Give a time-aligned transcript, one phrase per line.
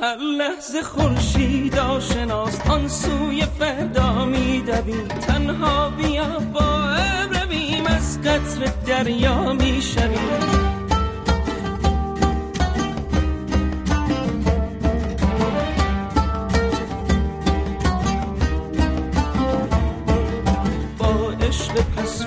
[0.00, 9.52] هر لحظه خورشید آشناست آن سوی فردا میدویم تنها بیا با ابرویم از قطر دریا
[9.52, 10.66] می‌شویم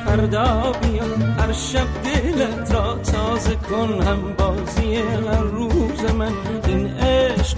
[0.09, 1.03] فردا بیا.
[1.37, 6.31] هر شب دلت را تازه کن هم بازی هر روز من.
[6.67, 6.98] این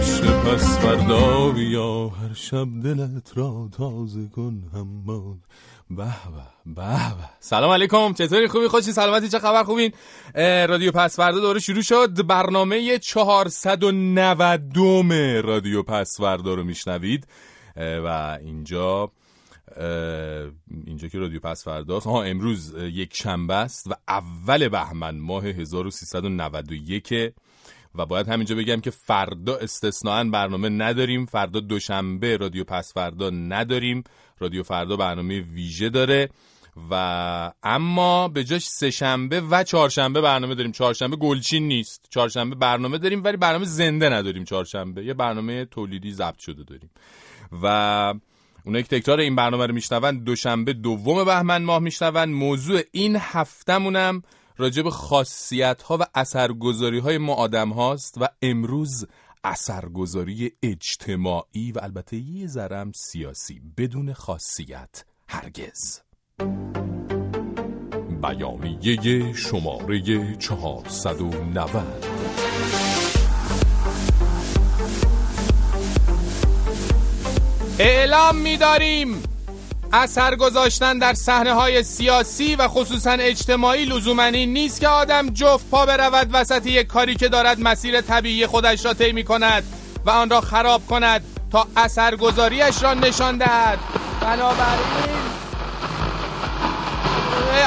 [0.00, 2.08] عشق پس فردا بیا.
[2.08, 5.36] هر شب دلت را تازه کن هم باز
[5.90, 6.04] به
[6.66, 7.28] به به.
[7.40, 8.12] سلام علیکم.
[8.12, 9.92] چطوری؟ خوبی؟ خوشی؟ سلامتی؟ چه خبر؟ خوبین؟
[10.68, 12.26] رادیو پس فردا دوره شروع شد.
[12.26, 14.78] برنامه 490
[15.44, 17.26] رادیو پس فردا رو میشنوید.
[17.76, 19.12] و اینجا
[20.86, 22.06] اینجا که رادیو پس فرداست.
[22.06, 27.32] ها امروز یک شنبه است و اول بهمن ماه 1391
[27.94, 34.04] و باید همینجا بگم که فردا استثناا برنامه نداریم فردا دوشنبه رادیو پس فردا نداریم.
[34.38, 36.28] رادیو فردا برنامه ویژه داره
[36.90, 40.72] و اما به جاش سه شنبه و چهارشنبه برنامه داریم.
[40.72, 42.06] چهارشنبه گلچین نیست.
[42.10, 45.04] چهارشنبه برنامه داریم ولی برنامه زنده نداریم چهارشنبه.
[45.04, 46.90] یه برنامه تولیدی ضبط شده داریم.
[47.62, 48.14] و
[48.64, 52.24] اونایی که تکرار این برنامه رو میشنون دوشنبه دوم بهمن ماه میشنون.
[52.24, 54.22] موضوع این هفتمونم
[54.60, 59.06] راجع به خاصیت ها و اثرگذاری های ما آدم هاست و امروز
[59.44, 66.00] اثرگذاری اجتماعی و البته یه ذرم سیاسی بدون خاصیت هرگز.
[68.22, 72.04] بیانیه شماره 490
[77.78, 79.22] اعلام می‌داریم
[79.92, 85.86] اثر گذاشتن در صحنه های سیاسی و خصوصا اجتماعی لزومنی نیست که آدم جفت پا
[85.86, 89.64] برود وسط یک کاری که دارد مسیر طبیعی خودش را طی می کند
[90.06, 93.78] و آن را خراب کند تا اثرگذاریش را نشان دهد.
[94.20, 95.10] بنابراین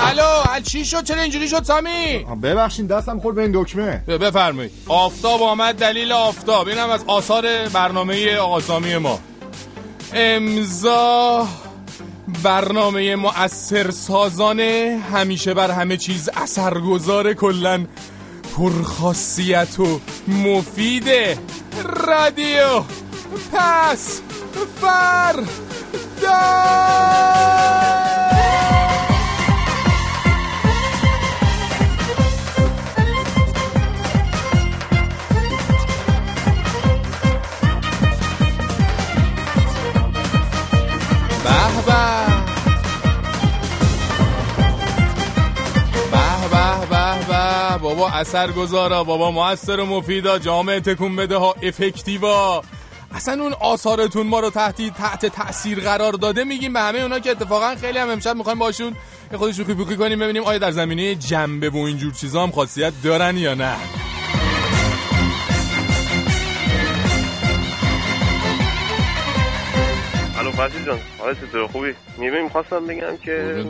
[0.05, 3.97] الو چی شد؟ چرا اینجوری شد سامی؟ ببخشید دستم خورد به این دکمه.
[3.97, 4.71] بفرمایید.
[4.87, 6.67] آفتاب آمد دلیل آفتاب.
[6.67, 9.19] اینم از آثار برنامه آقاسامی ما.
[10.13, 11.47] امضا
[12.43, 17.85] برنامه مؤثر سازانه همیشه بر همه چیز اثرگذار کلا
[18.57, 21.37] پرخاصیت و مفیده
[22.07, 22.83] رادیو.
[23.53, 24.21] پس
[24.81, 25.35] فر
[26.21, 28.32] به
[48.13, 52.63] به بابا اثر گذارا بابا موثر و مفیدا جامعه تکون بده ها افکتیوا.
[53.15, 57.31] اصلا اون آثارتون ما رو تحت تحت تاثیر قرار داده میگیم به همه اونا که
[57.31, 58.93] اتفاقا خیلی هم امشب می‌خوایم باشون
[59.31, 62.93] یه خود شوخی پوکی کنیم ببینیم آیا در زمینه جنبه و اینجور چیزا هم خاصیت
[63.03, 63.75] دارن یا نه.
[70.39, 73.65] الو فرشید جان حالت چطور خوبی؟ می‌بینی می‌خواستم بگم که.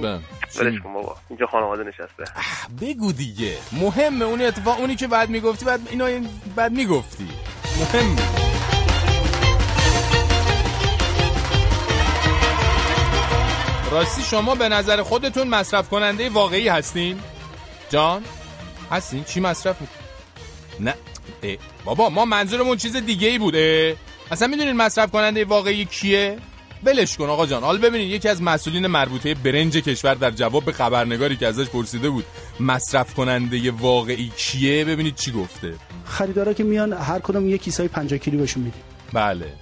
[0.58, 2.24] ولش کن بابا اینجا خانواده نشسته
[2.81, 7.28] بگو دیگه مهمه اون اتفاق اونی که بعد می‌گفتی بعد اینا بعد می‌گفتی
[7.80, 8.16] مهم
[13.92, 17.19] راستی شما به نظر خودتون مصرف کننده واقعی هستین؟
[17.89, 18.24] جان؟
[18.92, 19.88] هستین؟ چی مصرف می...
[20.80, 20.94] نه
[21.44, 21.56] اه،
[21.86, 23.94] بابا ما منظورمون چیز دیگه ای بود اه.
[24.31, 26.38] اصلا می‌دونین مصرف کننده واقعی کیه؟
[26.85, 27.63] ولش کن آقا جان.
[27.63, 32.09] حالا ببینید یکی از مسئولین مربوطه برنج کشور در جواب به خبرنگاری که ازش پرسیده
[32.09, 32.25] بود
[32.59, 35.74] مصرف کننده واقعی کیه؟ ببینید چی گفته.
[36.06, 38.81] خریدارا که میان هر کدوم یه کیسای 50 کیلو بهشون میدیم
[39.13, 39.53] بله.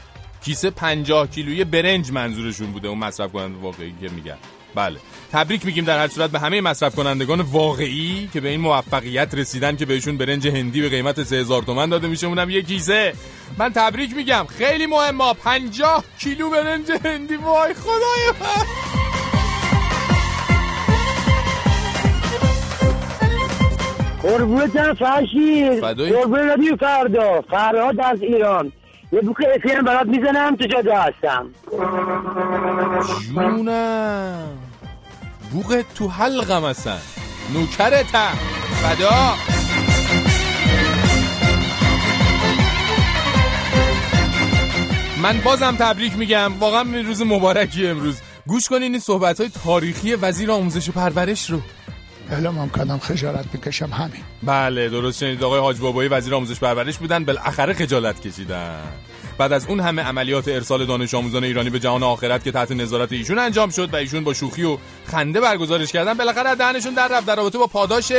[0.43, 4.37] کیسه 50 کیلویی برنج منظورشون بوده اون مصرف کننده واقعی که میگن.
[4.75, 4.99] بله.
[5.31, 9.75] تبریک میگیم در هر صورت به همه مصرف کنندگان واقعی که به این موفقیت رسیدن
[9.75, 13.13] که بهشون برنج هندی به قیمت 3000 تومن داده میشه اونم یه کیسه
[13.57, 14.45] من تبریک میگم.
[14.57, 15.33] خیلی مهمه.
[15.33, 17.35] 50 کیلو برنج هندی.
[17.35, 18.65] وای خدای من.
[24.21, 25.81] قربونتم فرشید.
[25.81, 26.13] فدایی.
[26.13, 27.41] قربون رادیو فردا.
[27.41, 28.71] فرهاد از ایران.
[29.11, 30.55] یه بوک افیم برات می‌زنم.
[30.55, 31.45] تو جاده هستم.
[33.35, 34.70] جونم.
[35.51, 36.97] بوقت تو حلقم اصلا
[37.53, 38.37] نوکرتم
[38.83, 39.35] فدا.
[45.21, 46.53] من بازم تبریک میگم.
[46.59, 48.21] واقعا این روز مبارکی امروز.
[48.47, 51.61] گوش کنین این صحبت های تاریخی وزیر آموزش و پرورش رو.
[52.29, 53.89] بله ممکنم خجالت بکشم.
[53.93, 54.23] همین.
[54.43, 57.25] بله درست شنید آقای حاج بابایی وزیر آموزش پرورش بودن.
[57.25, 58.81] بالاخره خجالت کشیدن.
[59.37, 63.11] بعد از اون همه عملیات ارسال دانش آموزان ایرانی به جهان آخرت که تحت نظارت
[63.11, 67.25] ایشون انجام شد و ایشون با شوخی و خنده برگزارش کردن بالاخره دهنشون در رفت.
[67.25, 68.11] در رابطه با پاداش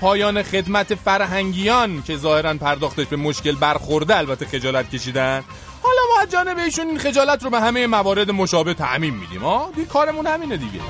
[0.00, 5.44] پایان خدمت فرهنگیان که ظاهرا پرداختش به مشکل برخورده البته خجالت کشیدن.
[5.82, 9.70] حالا ما از جانب ایشون این خجالت رو به همه موارد مشابه تعمیم میدیم ها
[9.88, 10.80] کارمون همینه دیگه.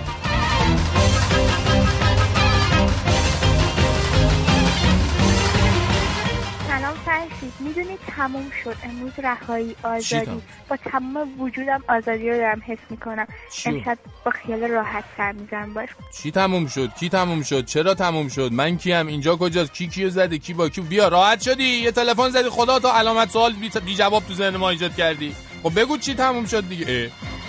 [7.13, 8.77] فرشید می‌دونی تموم شد.
[8.85, 13.27] امروز رهایی آزادی؟ با تمام وجودم آزادی رو دارم حس می‌کنم؟
[13.67, 15.89] امشب با خیال راحت سر می‌زنم باش.
[16.23, 20.11] چی تموم شد؟ کی تموم شد؟ چرا تموم شد؟ من کیم؟ اینجا کجاست؟ کی کیو
[20.11, 21.65] زده؟ کی با کی بیا راحت شدی.
[21.65, 22.49] یه تلفن زدی.
[22.49, 25.35] خدا تا علامت سوال بی, بی جواب تو ذهن ما ایجاد کردی.
[25.63, 26.87] خب بگو چی تموم شد دیگه.
[26.89, 27.42] اه.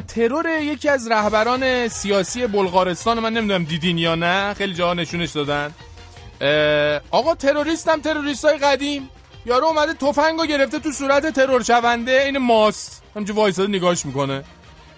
[0.00, 5.74] ترور یکی از رهبران سیاسی بلغارستان من نمی‌دونم دیدین یا نه خیلی جاها نشونش دادن.
[7.10, 9.08] آقا تروریست هم تروریست های قدیم.
[9.46, 13.02] یارو اومده تفنگو گرفته تو صورت ترور شونده این ماست.
[13.16, 14.44] همجور وایساده نگاش می‌کنه.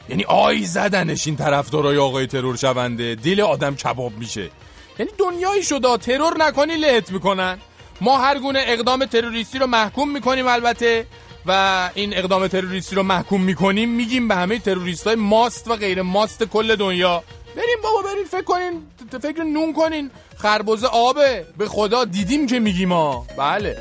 [0.08, 3.14] یعنی آی زدنش این طرفدارای آقای ترور شونده.
[3.14, 4.50] دل آدم کباب میشه.
[4.98, 7.58] یعنی دنیایی شده ترور نکنی لهت می‌کنن.
[8.00, 11.06] ما هر گونه اقدام تروریستی رو محکوم می‌کنیم البته.
[11.46, 16.02] و این اقدام تروریستی رو محکوم می‌کنیم میگیم به همه تروریست های ماست و غیر
[16.02, 17.22] ماست کل دنیا.
[17.56, 18.82] بریم بابا بریم فکر کنین
[19.22, 20.10] فکر نون کنین.
[20.36, 21.44] خربزه آبه.
[21.58, 23.26] به خدا دیدیم که میگیم ها.
[23.38, 23.78] بله.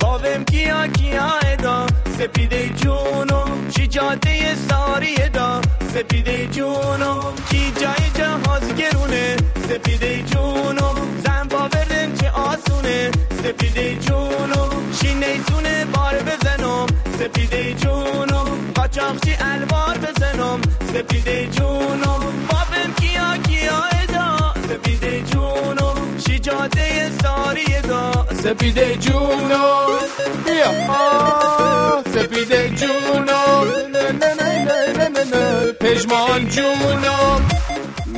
[0.00, 1.86] بابم کیا کیا ادا؟
[2.18, 3.44] سپیده جونو.
[3.76, 5.60] چی جاده ساری ادا؟
[5.94, 7.22] سپیده جونو.
[7.50, 9.36] کی جای جهاز گرونه؟
[9.68, 10.94] سپیده جونو.
[11.24, 11.73] زن باوردن
[12.84, 13.10] آسونه
[13.42, 14.64] سپیده جونو.
[15.20, 16.86] نیسونه بار بزنم
[17.18, 18.44] سپیده جونو.
[18.74, 20.60] قاچاقچی الوار بزنم
[20.92, 22.14] سپیده جونو.
[22.48, 25.88] بابم کیا کیا ادا سپیده جونو.
[26.26, 29.64] چی جاده ساری ادا سپیده جونو.
[30.44, 30.70] بیا.
[32.14, 33.40] سپیده جونو.
[35.80, 37.16] پژمان جونو.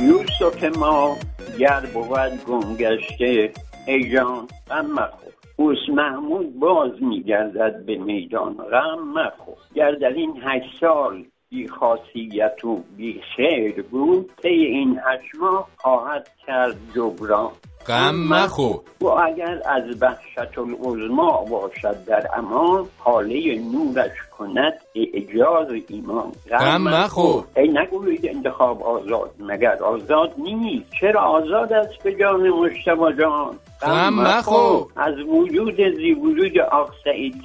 [0.01, 1.17] یوسف ما
[1.59, 3.51] گر بود گم گشته
[3.87, 5.33] ای جان غم مخور.
[5.55, 8.53] اوس محمود باز میگردد به میدان.
[8.53, 9.57] غم مخور.
[9.75, 15.69] گر در این هشت سال بی خاصیت و بی خیر بود طی این هشت ماه
[15.77, 17.51] خواهد کرد جبران.
[17.87, 18.79] غم مخور.
[19.01, 26.31] و اگر از وحشت العظما باشد در امان حاله نورش کند اعجاز ایمان.
[26.49, 27.43] غم مخور.
[27.55, 29.31] ای نگویید انتخاب آزاد.
[29.39, 34.85] مگر آزاد نیست؟ چرا آزاد است به جان مشتبه جان؟ غم مخور.
[34.95, 37.35] از وجود زی وجود آق سعید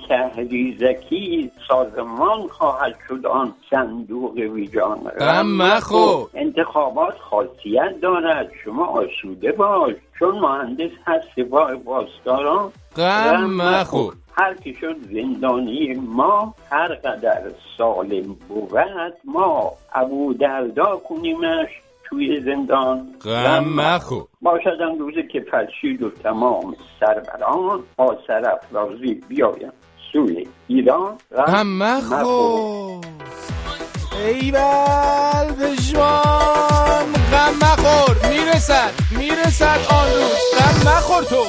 [0.81, 4.99] زکی سازمان خواهد شد آن صندوق ویجان.
[5.21, 6.29] غم مخور.
[6.57, 8.51] انتخابات خاصیت دارد.
[8.65, 9.95] شما آسوده باش.
[10.19, 14.15] چون مهندس هست سپاه پاسداران غم مخور.
[14.33, 16.55] هر که شد زندانی ما.
[16.71, 17.43] هر قدر
[17.79, 18.79] سالم بود
[19.25, 19.73] ما.
[19.95, 21.69] ابو دردا کنیمش
[22.05, 23.15] توی زندان.
[23.25, 24.25] غم مخور.
[24.43, 29.73] باشد آن روزی که فرشید و تمام سروران با سرافرازی بیایم
[30.13, 31.19] سوی ایران.
[31.37, 33.01] غم مخور.
[34.25, 38.17] ایول پشمان غم مخور.
[38.29, 40.43] می‌رسد می‌رسد آن روز.
[40.59, 41.45] غم مخور تو.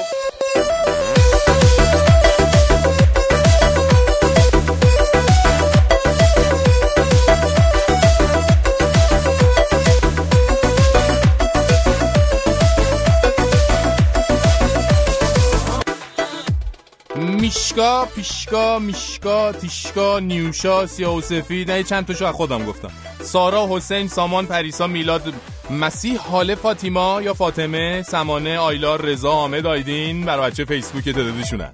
[17.53, 21.71] پیشگا پیشگا میشگا تیشگا نیوشا سیاه و سفید.
[21.71, 22.91] نه چند تاشو از خودم گفتم.
[23.21, 25.33] سارا حسین سامان پریسا میلاد
[25.69, 30.25] مسیح حاله فاطیما یا فاطمه سمانه آیلار رضا حامد آیدین.
[30.25, 31.71] برای بچه فیسبوک تعدادشونن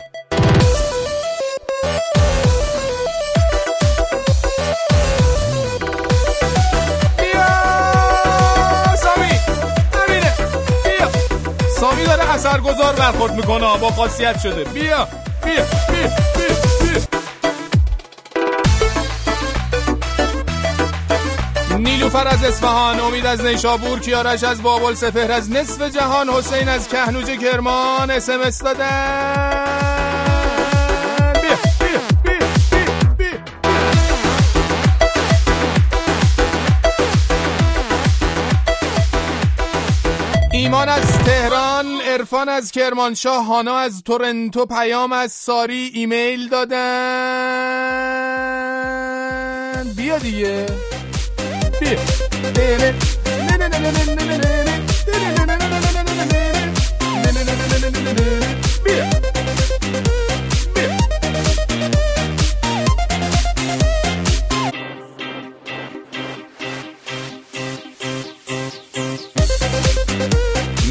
[12.34, 13.78] اثرگذار برخورد می‌کنه.
[13.78, 14.64] با خاصیت شده.
[14.64, 15.08] بیا.
[22.10, 26.88] نیلوفر از اصفهان امید از نیشابور کیارش از بابل سپهر از نصف جهان حسین از
[26.88, 29.80] کهنوج کرمان اس ام اس دادن.
[40.52, 41.79] ایمان از تهران.
[42.10, 46.76] ارفان از کرمانشاه هانا از تورنتو پیام از ساری ایمیل دادن.
[49.98, 50.66] بیا دیگه.
[51.80, 52.00] بیا.
[52.56, 52.94] بیا.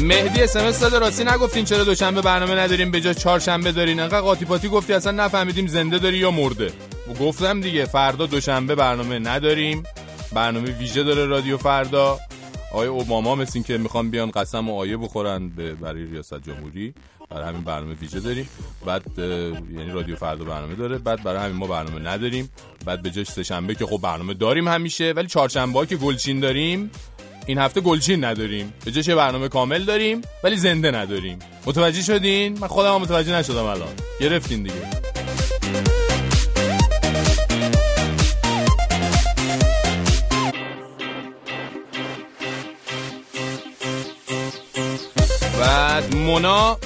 [0.09, 3.99] مهدی اس ام داده راستی نگفتین چرا دوشنبه برنامه نداریم؟ به جا چهارشنبه دارین.
[3.99, 6.71] انقدر قاطی پاتی گفتی اصلا نفهمیدیم زنده داری یا مرده.
[7.19, 9.83] گفتم دیگه فردا دوشنبه برنامه نداریم.
[10.33, 12.19] برنامه ویژه داره رادیو فردا.
[12.71, 16.93] آقای اوباما مثل که می‌خوان بیان قسم و آیه بخورن به برای ریاست جمهوری.
[17.29, 18.49] برای همین برنامه ویژه داریم.
[18.85, 20.97] بعد یعنی رادیو فردا برنامه داره.
[20.97, 22.49] بعد برای همین ما برنامه نداریم.
[22.85, 26.39] بعد به جاش سه شنبه که خب برنامه داریم همیشه ولی چهارشنبه ها که گلچین
[26.39, 26.91] داریم
[27.49, 32.67] این هفته گلچین نداریم به جاش برنامه کامل داریم ولی زنده نداریم متوجه شدین من
[32.67, 33.89] خودم هم متوجه نشدم الان
[34.19, 34.75] گرفتین دیگه
[45.59, 46.77] بعد مونا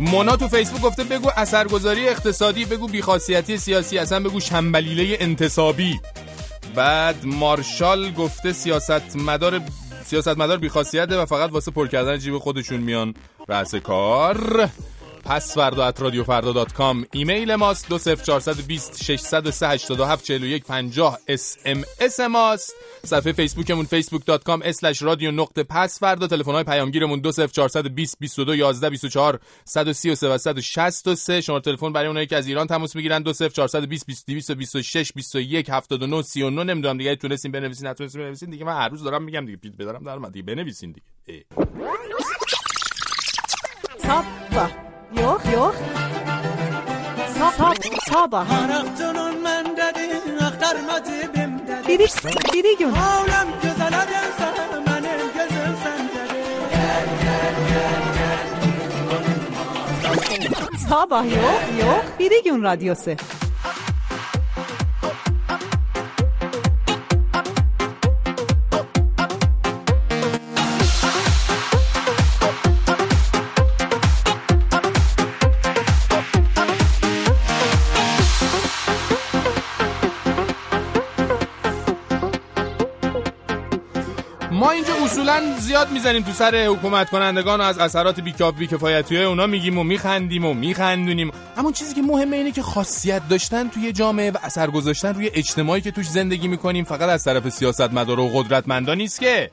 [0.00, 6.00] مونا تو فیسبوک گفته بگو اثرگذاری اقتصادی بگو بیخاصیتی سیاسی اصلا بگو شنبلیله انتصابی
[6.78, 9.60] بعد مارشال گفته سیاست مدار
[10.04, 13.14] سیاست مدار بیخاصیته و فقط واسه پر کردن جیب خودشون میان
[13.48, 14.68] رأس کار.
[15.28, 17.06] پس فردا at رادیو فردا dot com.
[17.12, 21.56] ایمیل ماست دو صفر چارصد بیست ششصد سه هشتاد و هفت چهل یک پنجاه اس
[21.64, 22.74] ام اس ماست.
[23.04, 27.52] صفحه فیسبوکمون فیسبوک dot com slash رادیو نقطه پس فردا تلفن های پیامگیرمون دو صفر
[27.52, 30.38] چارصد بیست بیست و دو یازده بیست و چهار صد و سی و سه و
[30.38, 31.40] صد و شست و سه.
[31.40, 34.50] شماره تلفن برای اونایی که از ایران تماس می‌گیرن دو صفر چارصد بیست بیست دویست
[34.50, 37.16] و بیست و شش بیست و یک هفتاد و نه سی و نه نمی‌دونم دیگه.
[37.16, 38.64] تونستین بنویسین نتونستین بنویسین دیگه.
[38.64, 39.56] من هر روز دارم میگم دیگه.
[39.58, 40.42] پیت بدارم در من دیگه.
[40.42, 41.44] بنویسین دیگه.
[44.48, 44.87] اه.
[45.16, 45.76] Yox, yox.
[47.38, 47.52] Sab
[48.10, 48.46] sabah.
[48.60, 50.12] Araqcının məndədir,
[50.46, 51.88] axtarma cibimdədir.
[51.88, 52.06] Biri,
[52.52, 52.92] biri gün.
[52.92, 54.48] Aləm gözəl adamsa,
[54.88, 56.46] mənim gözüm səndədir.
[56.74, 58.46] Gəl, gəl, gəl, gəl.
[60.88, 62.04] Sabah yox, yox.
[62.18, 63.12] Biri gün radiosu.
[84.68, 89.24] ما اینجا اصولا زیاد می‌زنیم تو سر حکومت کنندگان و از اثرات بیکاف بیکفایتی های
[89.24, 91.30] اونا میگیم و میخندیم و میخندونیم.
[91.56, 95.80] اما چیزی که مهمه اینه که خاصیت داشتن توی جامعه و اثر گذاشتن روی اجتماعی
[95.80, 99.50] که توش زندگی می‌کنیم فقط از طرف سیاستمدار و قدرتمندا نیست که.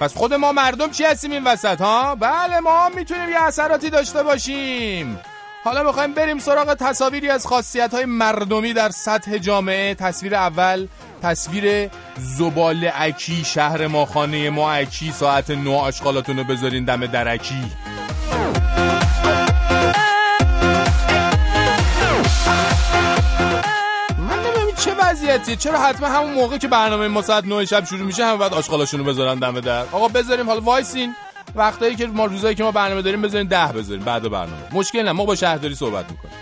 [0.00, 4.22] پس خود ما مردم چی هستیم این وسط ها؟ بله ما می‌تونیم یه اثراتی داشته
[4.22, 5.18] باشیم.
[5.64, 9.94] حالا می‌خوایم بریم سراغ تصاویری از خاصیت های مردمی در سطح جامعه.
[9.94, 10.86] تصویر اول
[11.22, 15.12] تصویر زبال اکی شهر ما خانه ما اکی.
[15.12, 17.64] ساعت نو آشغالاتون رو بذارین دم درکی
[24.84, 28.36] چه وضعیتیه چرا حتما همون موقع که برنامه ما ساعت 9 شب شروع میشه همه
[28.36, 29.80] بعد آشغالاشونو بذارن دم در.
[29.92, 31.14] آقا بذاریم حالا وایسین.
[31.54, 34.74] وقتایی که ما روزایی که ما برنامه داریم بذارین ده بذاریم بعد برنامه.
[34.74, 36.34] مشکل نه ما با شهرداری صحبت می‌کنیم.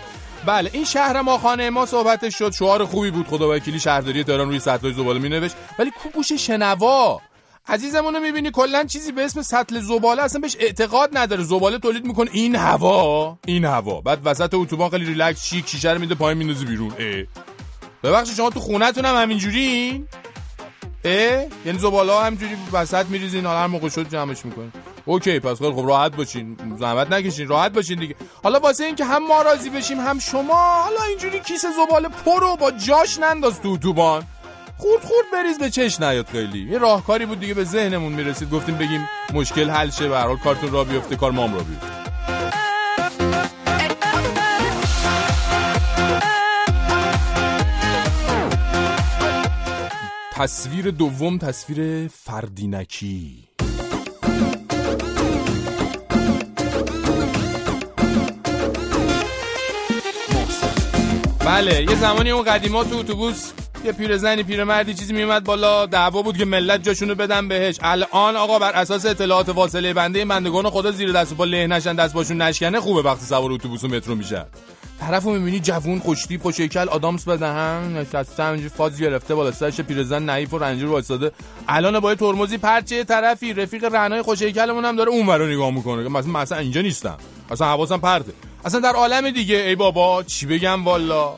[0.45, 4.47] بله این شهر ما خانه ما صحبتش شد شعار خوبی بود خدا وکیلی شهرداری تهران
[4.47, 5.55] روی سطل زباله مینوشت.
[5.79, 7.21] ولی کو گوش شنوا؟
[7.67, 11.43] عزیزمون رو می‌بینی کلا چیزی به اسم سطل زباله اصلا بهش اعتقاد نداره.
[11.43, 14.01] زباله تولید می‌کنه این هوا این هوا.
[14.01, 16.91] بعد وسط اتوبان خیلی ریلکس شیک شیشه رو میده پایین میندازه بیرون.
[18.03, 20.03] ببخشید شما تو خونتون هم همینجوری
[21.03, 24.71] اه؟ یعنی زباله همینجوری وسط میریزین حالا هر موقع شد جمعش می‌کنین.
[25.05, 26.57] OK پس خیلی خب راحت باشین.
[26.79, 28.15] زحمت نکشین راحت باشین دیگه.
[28.43, 30.53] حالا واسه اینکه هم ما راضی بشیم هم شما
[30.83, 34.23] حالا اینجوری کیسه زباله پرو با جاش ننداز تو اتوبان.
[34.77, 36.71] خورد خورد بریز به چش نیاد خیلی.
[36.71, 38.49] یه راهکاری بود دیگه به ذهنمون می‌رسید.
[38.49, 41.98] گفتیم بگیم مشکل حل شه به هر حال کارتون را بیفته کار مام را بیفته.
[50.39, 53.47] تصویر دوم تصویر فردینکی.
[61.39, 63.51] بله یه زمانی اون قدیما تو اتوبوس
[63.85, 67.77] یه پیرزنی پیرمردی چیزی میومد بالا دعوا بود که ملت جاشونو بدن بهش.
[67.81, 72.13] الان آقا بر اساس اطلاعات واصله بنده بندگان خدا زیر دست پا له نشن دست
[72.13, 74.15] باشون نشکنه خوبه وقتی سوار اتوبوس و مترو
[74.99, 79.81] میشه طرفو می‌بینی جوون خوشتی خوش هیکل آدامس بدهن نشسته همینجوری فاز گرفته بالا سرش
[79.81, 81.31] پیرزن نحیف و رنجور وایساده
[81.67, 86.07] الان با ترمزی پرچه طرفی رفیق رعنای خوش هیکلمون هم داره اونورو نگاه می‌کنه.
[86.07, 87.17] مثلا مثلا اینجا نیستم
[87.51, 88.33] اصلا حواسم پرته
[88.65, 91.35] اصلا در عالم دیگه ای بابا چی بگم والا؟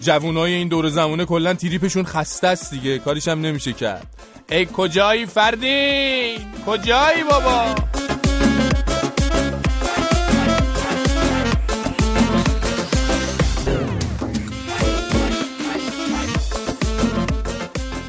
[0.00, 2.98] جوونای این دور زمونه کلا تریپشون خسته است دیگه.
[2.98, 4.06] کاریش هم نمیشه کرد.
[4.50, 7.74] ای کجایی فردین کجایی بابا؟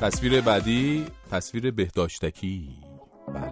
[0.03, 2.69] تصویر بعدی تصویر بهداشتکی.
[3.33, 3.51] بله.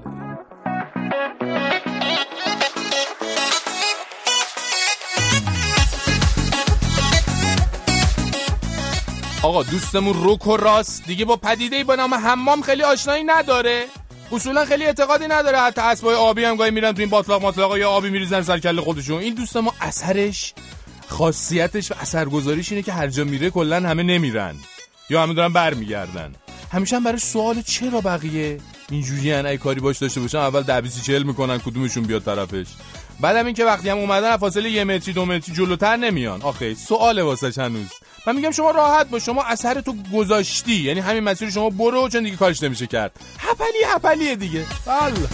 [9.44, 11.06] آقا دوستمون روک و راست.
[11.06, 13.86] دیگه با پدیده با نام حمام خیلی آشنایی نداره.
[14.32, 15.60] اصولا خیلی اعتقادی نداره.
[15.60, 18.82] حتی اسبای آبی هم گاهی میرن تو این باطلاق مطلقا یا آبی میریزن سر کله
[18.82, 19.20] خودشون.
[19.20, 20.54] این دوست ما اثرش
[21.08, 24.56] خاصیتش و اثرگذاریش اینه که هر جا میره کلا همه نمیرن.
[25.10, 26.36] یا همه دارن برمیگردن.
[26.72, 28.58] همیشه هم برای سوال چرا بقیه
[28.90, 32.68] اینجوری ای کاری باش داشته باشن اول دبیسی چل می‌کنن کدومشون بیاد طرفش.
[33.20, 36.42] بعدم این که وقتی هم اومدن فاصله یه متری دو متری جلوتر نمیان.
[36.42, 37.88] آخه سوال واسه هنوز.
[38.28, 40.76] من میگم شما راحت باش شما اثر تو گذاشتی.
[40.76, 43.12] یعنی همین مسیر شما برو چون دیگه کارش نمیشه کرد.
[43.40, 44.66] هپلی هپلیه دیگه.
[44.86, 45.28] بله.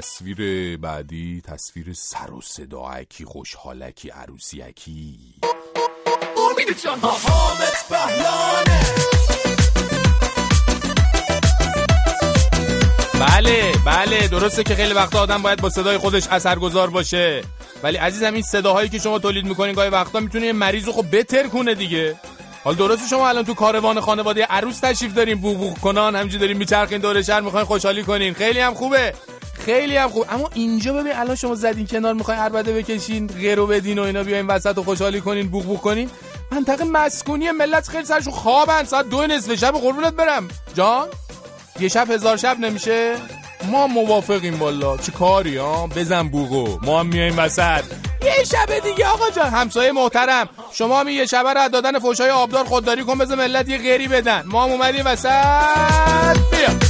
[0.00, 5.18] تصویر بعدی تصویر سر و صداکی خوشحالکی عروسیکی
[6.36, 6.98] امید جان.
[7.00, 8.80] حامد بهلانه.
[13.20, 17.42] بله بله درسته که خیلی وقتا آدم باید با صدای خودش اثرگذار باشه.
[17.82, 21.16] ولی عزیزم این صداهایی که شما تولید می‌کنین گاهی وقتا می‌تونه یه مریض رو خب
[21.16, 22.20] بتر کنه دیگه.
[22.64, 26.56] حال درسته شما الان تو کاروان خانواده عروس تشریف دارین بو بو کنان همینجوری دارین
[26.56, 28.34] میچرخین دور شهر می‌خواین خوشحالی کنین.
[28.34, 29.14] خیلی هم خوبه.
[29.64, 30.26] خیلی هم خوب.
[30.30, 34.46] اما اینجا ببین الان شما زدین کنار می‌خواین عربده بکشین غیرو بدین و اینا بیاین
[34.46, 36.10] وسط و خوشحالی کنین بوق بوق کنین.
[36.52, 38.84] منطقه مسکونی ملت خیلی سرشون خوابن.
[38.84, 40.48] ساعت دو نصف شب قربونت برم.
[40.74, 41.08] جان
[41.80, 43.14] یه شب هزار شب نمیشه؟
[43.70, 47.84] ما موافقیم والا چه کاری ها بزن بوغو ما هم میایم وسط.
[48.24, 49.50] یه شب دیگه آقا جان.
[49.50, 50.48] همسایه محترم.
[50.72, 54.42] شما هم یه شب را دادن فوشای آبدار خودداری کن بزن ملت یه غیری بدن.
[54.46, 56.38] ما هم اومدیم وسط.
[56.50, 56.89] بیا.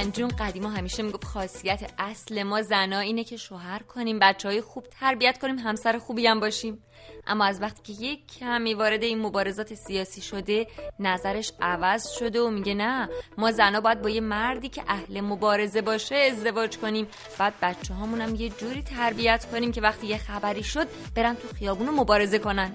[0.00, 4.86] ننجون قدیما همیشه می‌گفت خاصیت اصل ما زنا اینه که شوهر کنیم بچه های خوب
[5.00, 6.82] تربیت کنیم همسر خوبی هم باشیم.
[7.26, 10.66] اما از وقتی که یک کمی وارد این مبارزات سیاسی شده
[10.98, 13.08] نظرش عوض شده و میگه نه
[13.38, 17.06] ما زنا باید با یه مردی که اهل مبارزه باشه ازدواج کنیم.
[17.38, 21.48] بعد بچه هامون هم یه جوری تربیت کنیم که وقتی یه خبری شد برن تو
[21.56, 22.72] خیابون مبارزه کنن.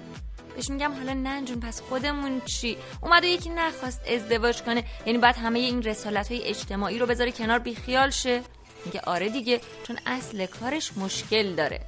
[0.56, 4.84] بهش میگم حالا ننجون پس خودمون چی؟ اومده یکی نخواست ازدواج کنه.
[5.06, 8.42] یعنی باید همه این رسالت های اجتماعی رو بذاره کنار بیخیال شه.
[8.84, 11.80] میگه آره دیگه چون اصل کارش مشکل داره.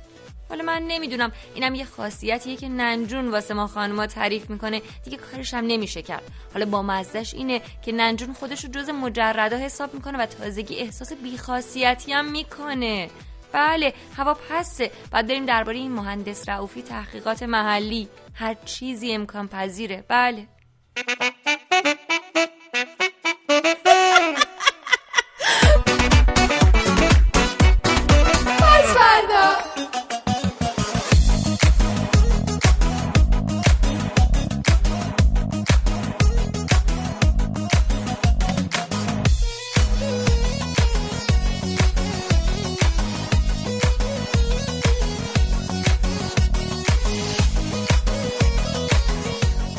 [0.48, 4.83] حالا من نمی‌دونم اینم یه خاصیتیه که ننجون واسه ما خانما تعریف می‌کنه.
[5.04, 6.22] دیگه کارش هم نمیشه کرد.
[6.52, 11.12] حالا با مزدش اینه که ننجون خودش رو جز مجردا حساب می‌کنه و تازگی احساس
[11.12, 13.11] بیخاصیتی هم می‌کنه.
[13.52, 18.09] بله هوا پسه بعد بریم درباره این مهندس رعوفی تحقیقات محلی.
[18.38, 20.48] هر چیزی امکان پذیره بله.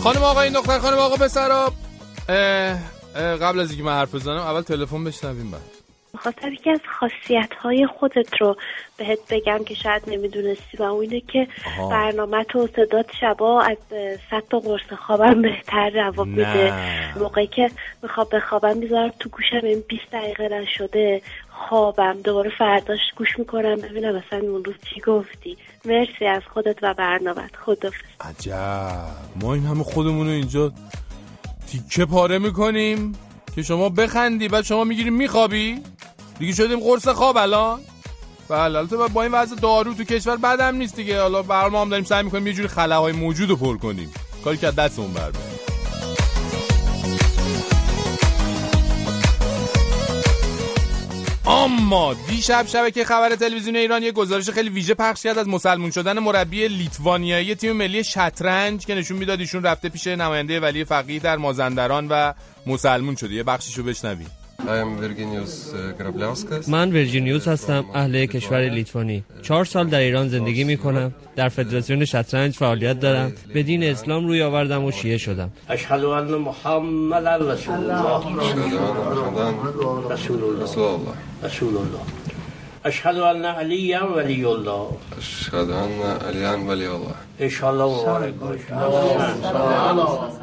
[0.09, 1.73] خانم آقا این دختر خانم آقا پسرا
[3.41, 5.61] قبل از اینکه من حرف بزنم اول تلفن بشنویم بعد
[6.13, 8.57] می‌خواستم یکی از خاصیت های خودت رو
[8.97, 11.89] بهت بگم که شاید نمی‌دونستی و اون اینه که آها.
[11.89, 13.77] برنامه تو صدات شبا از
[14.31, 16.73] صد تا قرص خوابم بهتر جواب میده.
[17.19, 17.71] موقعی که
[18.03, 21.21] می‌خوام بخوابم می‌ذارم تو گوشم این 20 دقیقه نشده
[21.67, 25.57] خوابم دوباره فرداش گوش می‌کنم ببینم مثلا اون روز چی گفتی.
[25.85, 27.89] مرسی از خودت و برنامت خدا
[28.21, 29.05] عجب.
[29.41, 30.71] ما این همه خودمون رو اینجا
[31.67, 33.15] تیکه پاره می‌کنیم
[33.55, 35.81] که شما بخندی بعد شما می‌گیری میخوابی.
[36.39, 37.79] دیگه شدیم قرص خواب الان.
[38.49, 41.21] بله البته با این وضع دارو تو کشور بدم نیست دیگه.
[41.21, 44.13] حالا ما هم داریم سعی می‌کنیم یه جوری خلاهای موجود رو پر کنیم.
[44.43, 45.31] کاری که دستمون بر
[51.47, 56.19] اما دیشب شبکه خبر تلویزیون ایران یه گزارش خیلی ویژه پخش کرد از مسلمون شدن
[56.19, 61.37] مربی لیتوانیایی تیم ملی شطرنج که نشون می‌داد ایشون رفته پیش نماینده ولی فقیه در
[61.37, 62.33] مازندران و
[62.65, 63.33] مسلمون شده.
[63.33, 64.38] یه بخشیشو بشنویم.
[66.67, 69.23] من ورجینیوس هستم اهل کشور لیتوانی.
[69.41, 74.27] چهار سال در ایران زندگی می کنم در فدراسیون شطرنج فعالیت دارم به دین اسلام
[74.27, 75.51] روی آوردم و شیعه شدم.
[76.37, 78.09] محمدا رسول الله.
[80.13, 80.63] رسول الله.
[81.43, 81.99] رسول الله.
[82.85, 88.75] أشهد أن عليا ولي الله أشهد أن عليان ولي الله إن شاء الله باشه.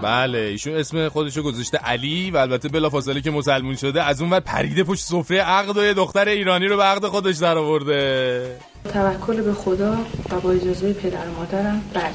[0.03, 4.40] بله ایشون اسم خودشو گذاشته علی و البته بلافاصله که مسلمون شده از اون ور
[4.40, 8.57] پریده پشت سفره عقد و یه دختر ایرانی رو به عقد خودش در آورده.
[8.92, 9.96] توکل به خدا
[10.31, 11.83] و با اجازه پدر و مادرم.
[11.94, 12.12] بله.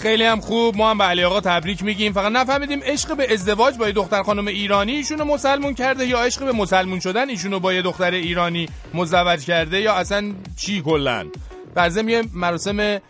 [0.00, 0.76] خیلی هم خوب.
[0.76, 2.12] ما هم به علی آقا تبریک میگیم.
[2.12, 6.44] فقط نفهمیدیم عشق به ازدواج با یه دختر خانم ایرانی ایشونو مسلمون کرده یا عشق
[6.44, 11.26] به مسلمون شدن ایشونو با یه دختر ایرانی مزدوج کرده یا اصلا چی کلن
[11.74, 13.00] در یه مراسم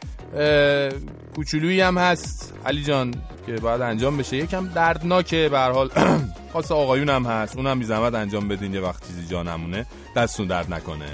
[1.36, 2.54] کوچولویی هم هست.
[2.66, 3.14] علی جان
[3.46, 4.36] که باید انجام بشه.
[4.36, 5.90] یکم دردناکه به هر حال.
[6.52, 7.56] خاص آقایون هم هست.
[7.56, 8.74] اونم بی انجام بدین.
[8.74, 9.86] یه وقت چیزی جا نمونه.
[10.16, 11.06] دستون درد نکنه.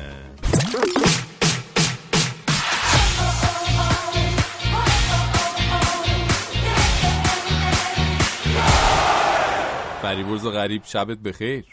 [10.07, 11.65] فریبرز غریب شبت بخیر.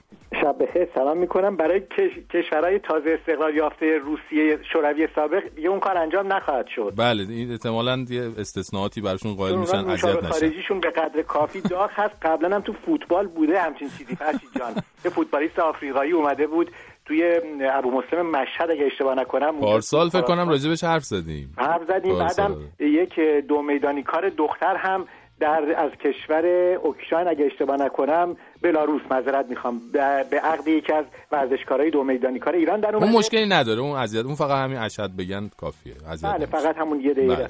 [0.42, 1.58] شب بخیر سلام می‌کنم.
[1.58, 6.94] برای کش- کشورهای تازه استقلال یافته روسیه شوروی سابق دیگه اون کار انجام نخواهد شد.
[6.98, 10.30] بله این احتمالا یه استثناءاتی براشون قائل میشن اذیت نشن.
[10.30, 12.16] خارجیشون به قدر کافی داغ هست.
[12.22, 14.16] قبلا هم تو فوتبال بوده همچین چیزی.
[14.16, 14.74] فرشی جان
[15.06, 16.72] یه فوتبالیست آفریقایی اومده بود
[17.06, 17.40] توی
[17.72, 21.54] ابو مسلم مشهد اگه اشتباه نکنم پارسال فکر کنم راجبش حرف زدیم.
[21.58, 22.20] حرف زدیم.
[22.20, 25.06] بعدم یک دو میدانی کار دختر هم
[25.44, 26.46] در از کشور
[26.84, 29.82] اوکراین اگه اشتباه نکنم بلاروس معذرت می‌خوام.
[30.30, 33.80] به عقد یکی از ورزشکارهای دو میدانی کار ایران در اون مشکلی نداره.
[33.80, 35.94] اون اذیت اون فقط همین اشد بگن کافیه.
[36.24, 36.46] بله.
[36.46, 37.36] فقط همون یه دقیقه.
[37.36, 37.48] بله.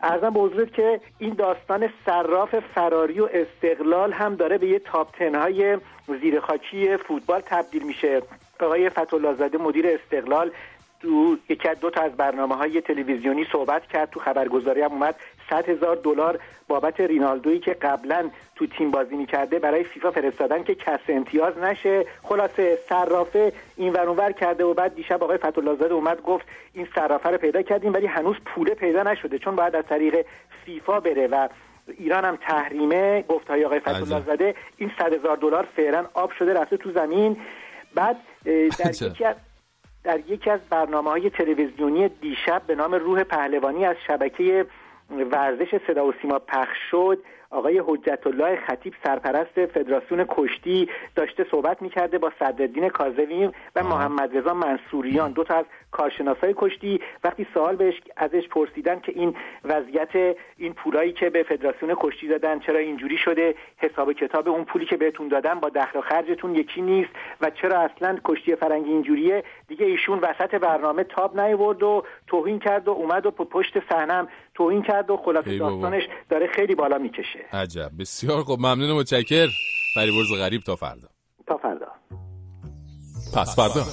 [0.00, 5.16] ارزم به حضورت که این داستان صراف فراری و استقلال هم داره به یه تاپ
[5.18, 5.78] تن های
[6.20, 8.22] زیر خاکی فوتبال تبدیل میشه.
[8.60, 10.50] آقای فتولlah زاده مدیر استقلال
[11.04, 14.10] تو یکی از دو تا از برنامه های تلویزیونی صحبت کرد.
[14.10, 15.14] تو خبرگزاری هم اومد.
[15.50, 16.38] 100 هزار دلار
[16.68, 22.06] بابت رینالدویی که قبلا تو تیم بازی می‌کرده برای فیفا فرستادن که کس امتیاز نشه.
[22.22, 26.88] خلاصه صرافه این ور اون ور کرده و بعد دیشب آقای زاده اومد گفت این
[26.94, 30.26] صرافه رو پیدا کردیم ولی هنوز پوله پیدا نشده چون باید از طریق
[30.64, 31.48] فیفا بره و
[31.98, 33.24] ایران هم تحریمه.
[33.28, 34.26] گفت های آقای عجب.
[34.26, 37.36] زاده این 100 هزار دلار فعلا آب شده رفته تو زمین.
[37.94, 38.90] بعد در.
[39.10, 39.36] یکی از
[40.04, 44.66] در یکی از برنامه های تلویزیونی دیشب به نام روح پهلوانی از شبکه
[45.32, 47.18] ورزش صدا و سیما پخش شد.
[47.54, 54.36] آقای حجت الله خطیب سرپرست فدراسیون کشتی داشته صحبت می‌کرده با صدرالدین کاظمی و محمد
[54.36, 55.32] رضا منصوریان.
[55.32, 61.12] دو تا از کارشناسای کشتی وقتی سوال بهش ازش پرسیدن که این وضعیت این پولایی
[61.12, 65.54] که به فدراسیون کشتی دادن چرا اینجوری شده حساب کتاب اون پولی که بهتون دادن
[65.54, 70.54] با دخل و خرجتون یکی نیست و چرا اصلا کشتی فرنگی اینجوریه؟ دیگه ایشون وسط
[70.54, 75.58] برنامه تاب نیورد و توهین کرد و اومد و پشت صحنه توهین کرد و خلاصه.
[75.58, 77.38] داستانش داره خیلی بالا می‌کشه.
[77.52, 77.90] عجب.
[77.98, 78.58] بسیار خوب.
[78.60, 79.48] ممنون و متشکر
[79.94, 81.08] فریبرز غریب تا فردا.
[81.46, 81.86] تا فردا.
[83.34, 83.84] پس فردا.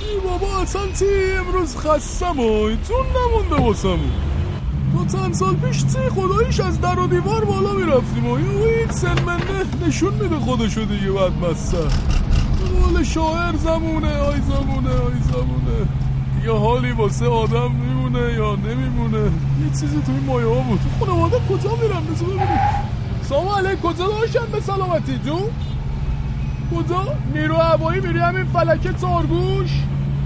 [0.00, 4.35] ای بابا اصلا تی امروز خستم و تون نمونده واسمون.
[4.96, 8.86] تا چند سال پیش تی خداییش از در و دیوار بالا می‌رفتیم و این
[9.26, 11.78] منه نشون میده خودشو دیگه بعد بسته
[12.82, 15.88] قول شاعر زمونه آی زمونه آی زمونه.
[16.44, 20.80] یه حالی واسه آدم میمونه یا نمیمونه؟ یه چیزی توی مایه ها بود.
[21.00, 22.60] خانواده کجا میرن؟ بذار ببینیم
[23.22, 25.50] سلام کجا داشتم به سلامتی جون؟
[26.76, 27.04] کجا؟
[27.34, 29.70] نیرو هوایی میری همین فلکه تارگوش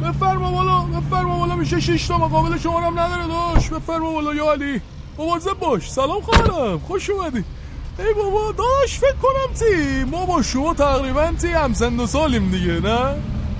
[0.04, 3.70] بفرما بالا بفرما بالا میشه شش تا مقابل شما هم نداره داشت.
[3.70, 4.80] بفرما بالا یا علی.
[5.18, 5.90] مواظب باش.
[5.90, 7.44] سلام خواهرم خوش اومدی.
[7.98, 10.04] ای بابا داشت فکر کنم تی.
[10.04, 13.14] ما با شما تقریبا تی همسند و سالیم دیگه نه؟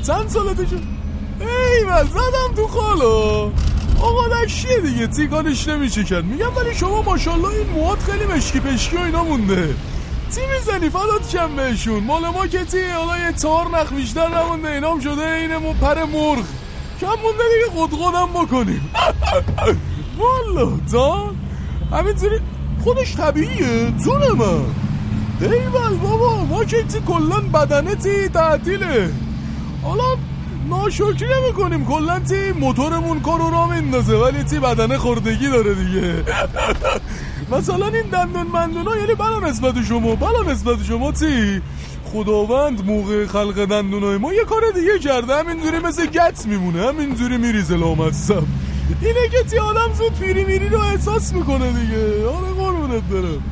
[0.07, 0.83] چند سالته شد
[1.41, 3.51] ای من زدم تو خالا.
[4.01, 6.25] آقا دشتیه دیگه؟ تی کارش نمیشه کرد.
[6.25, 9.75] میگم ولی شما ماشاءالله این مواد خیلی مشکی پشکی و اینا مونده.
[10.35, 14.69] تی می‌زنی فدات کم بهشون؟ مال ما که تی حالا یه تار نخ بیشتر نمونده.
[14.69, 16.45] اینام شده اینه مو پر مرغ.
[17.01, 18.91] کم مونده دیگه خودم بکنیم.
[20.19, 21.31] والا تا
[21.93, 22.41] همینطوری
[22.85, 23.93] خودش طبیعیه.
[24.05, 24.65] جون من.
[25.41, 29.13] ایول بابا ما که تی کلن بدنه تی تعطیله.
[29.83, 30.17] حالا
[30.69, 31.87] ناشکری نمی کنیم.
[31.87, 34.17] کلا تی موتورمون کارو را میندازه.
[34.17, 36.25] ولی تی بدنه خوردگی داره دیگه.
[37.53, 41.63] مثلا این دندون مندون ها یعنی بلا نسبت شما بلا نسبت شما تی
[42.13, 47.77] خداوند موقع خلق دندونای ما یه کار دیگه کرده همینجوری مثل گت میمونه همینجوری میریزه
[47.77, 48.43] لامصب
[49.01, 52.27] اینه که تی آدم زود پیری میری رو احساس می‌کنه دیگه.
[52.27, 53.43] آره قربونت برم.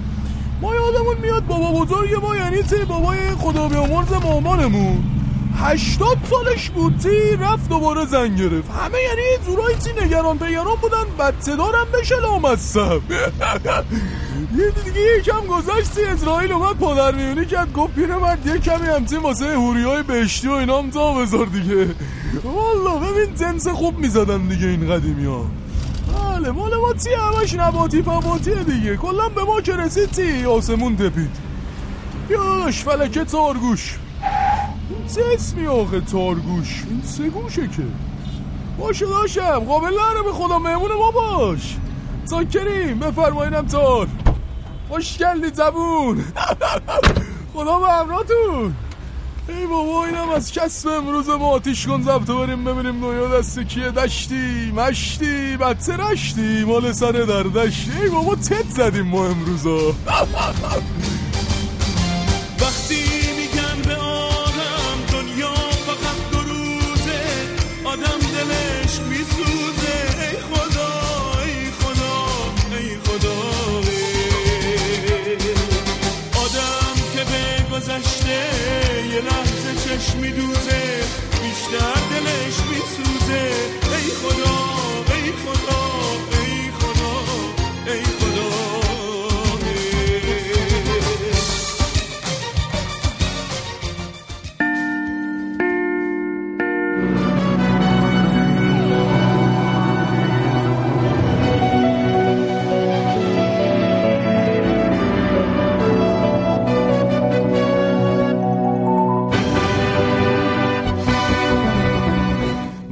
[0.60, 5.17] ما یادمون میاد بابا بزرگ ما یعنی تی بابای خدا بیامرز مامانمون
[5.60, 8.70] هشتاد سالش بود تی رفت دوباره زن گرفت.
[8.70, 13.00] همه یعنی یه جورایی تی نگران پیگران بودن بچه دارم بشه لامصب
[14.58, 18.86] یه دیگه یکم گذشت تی اسرائیل اومد پادر میونی کرد گفت پیره مرد یه کمی
[18.86, 21.86] هم تی واسه هوری های بهشتی و اینا هم تا بذار دیگه.
[22.44, 25.44] والا ببین جنس خوب می‌زدن دیگه این قدیمی ها
[26.34, 28.96] بله مال ما تی همش نباتی پباتیه دیگه.
[28.96, 31.30] کلا به ما که رسید تی آسمون تپید
[32.30, 33.98] یاش فلکه تارگوش
[34.90, 37.82] این چه اسمی آخه تارگوش؟ این سه گوشه که؟
[38.78, 39.58] باشه داشتم.
[39.58, 41.76] قابل نره به خدا مهمون ما باش.
[42.24, 44.08] ساکریم بفرمایینم تار
[44.88, 46.24] خوش کردی زبون.
[47.54, 48.74] خدا به همراهتون.
[49.48, 53.90] ای بابا اینم از کسب امروز ما آتیش کن زبط بریم ببینیم نویا دست کیه.
[53.90, 57.90] دشتی مشتی بدتر رشتی مال سر در دشتی.
[58.02, 59.78] ای بابا تت زدیم ما امروزا.
[62.60, 63.07] وقتی
[77.98, 78.40] گذشته
[79.12, 80.82] یه لحظه چشم میدوزه
[81.42, 83.42] بیشتر دلش میسوزه.
[83.96, 84.58] ای خدا
[85.14, 85.87] ای خدا.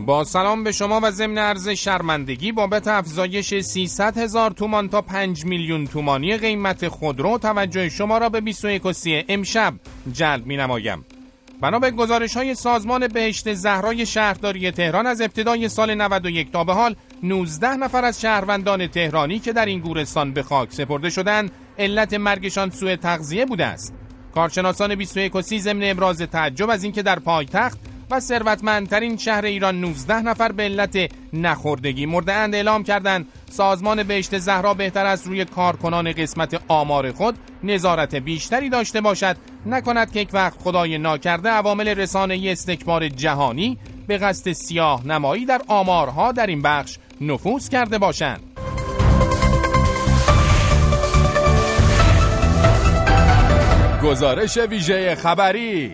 [0.07, 5.45] با سلام به شما و ضمن عرض شرمندگی بابت افزایش 300 هزار تومان تا 5
[5.45, 9.75] میلیون تومانی قیمت خودرو توجه شما را به 21 و 30 امشب
[10.12, 11.05] جلب می نمایم.
[11.61, 16.73] بنا به گزارش های سازمان بهشت زهرای شهرداری تهران از ابتدای سال 91 تا به
[16.73, 22.14] حال 19 نفر از شهروندان تهرانی که در این گورستان به خاک سپرده شدند علت
[22.14, 23.95] مرگشان سوء تغذیه بوده است.
[24.35, 27.79] کارشناسان 21 و 30 ضمن ابراز تعجب از اینکه در پایتخت
[28.11, 34.38] و ثروتمندترین شهر ایران 19 نفر به علت نخوردگی مرده اند اعلام کردند سازمان بهشت
[34.38, 39.37] زهرا بهتر از روی کارکنان قسمت آمار خود نظارت بیشتری داشته باشد.
[39.66, 45.62] نکند که یک وقت خدای ناکرده عوامل رسانه‌ای استکبار جهانی به قصد سیاه نمایی در
[45.69, 48.40] آمارها در این بخش نفوذ کرده باشند.
[54.03, 55.92] گزارش ویژه خبری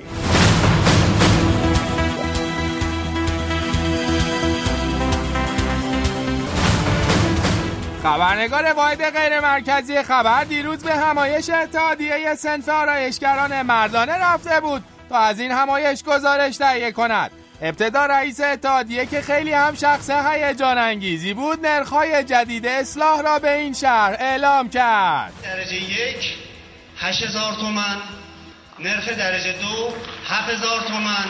[8.02, 15.18] خبرنگار واحد غیر مرکزی خبر دیروز به همایش اتحادیه سنف آرایشگران مردانه رفته بود تا
[15.18, 17.30] از این همایش گزارش تهیه کند.
[17.62, 23.52] ابتدا رئیس اتحادیه که خیلی هم شخص هیجان انگیزی بود نرخ‌های جدید اصلاح را به
[23.52, 25.32] این شهر اعلام کرد.
[25.42, 26.34] درجه یک
[26.98, 27.96] 8000 تومن
[28.78, 29.92] نرخ درجه دو
[30.28, 31.26] 7000 تومن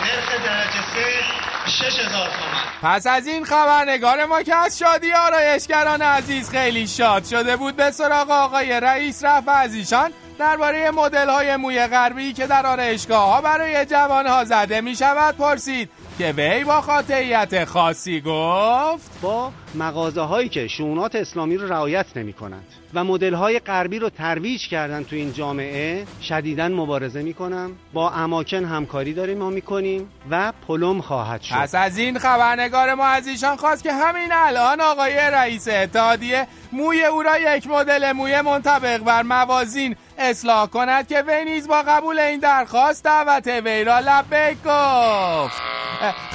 [0.00, 2.94] نرخ درجه سه 6000 تومن.
[2.94, 7.90] پس از این خبرنگار ما که از شادی آرایشگران عزیز خیلی شاد شده بود به
[7.90, 13.30] سراغ آقای رئیس رفت و از ایشان درباره مدل های موی غربی که در آرایشگاه
[13.34, 15.90] ها برای جوان ها زده می شود پرسید.
[16.20, 22.32] که وی با قاطعیت خاصی گفت؟ با مغازه هایی که شونات اسلامی رو رعایت نمی
[22.32, 27.72] کنند و مدل های غربی رو ترویج کردن تو این جامعه شدیدا مبارزه می کنم
[27.92, 31.54] با اماکن همکاری داریم ما می کنیم و پلم خواهد شد.
[31.54, 37.04] پس از این خبرنگار ما از ایشان خواست که همین الان آقای رئیس اتحادیه موی
[37.04, 42.18] او را یک مدل موی منطبق بر موازین اصلاح کند که وی نیز با قبول
[42.18, 45.79] این درخواست دعوت وی را لبیک گفت.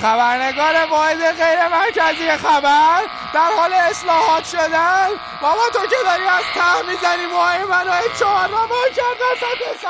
[0.01, 3.01] خبرنگار واحد غیر مرکزی خبر
[3.33, 5.07] در حال اصلاحات شدن.
[5.41, 9.85] بابا تو که داری از ته می‌زنی موهای منو چهار را کرد وسط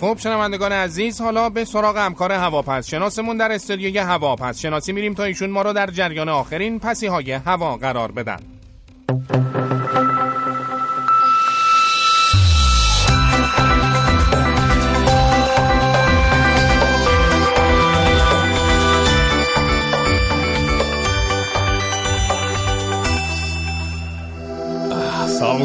[0.00, 5.24] خب شنوندگان عزیز حالا به سراغ همکار هواپس شناسمون در استودیوی هواپس شناسی میریم تا
[5.24, 8.38] ایشون ما رو در جریان آخرین پسی های هوا قرار بدن.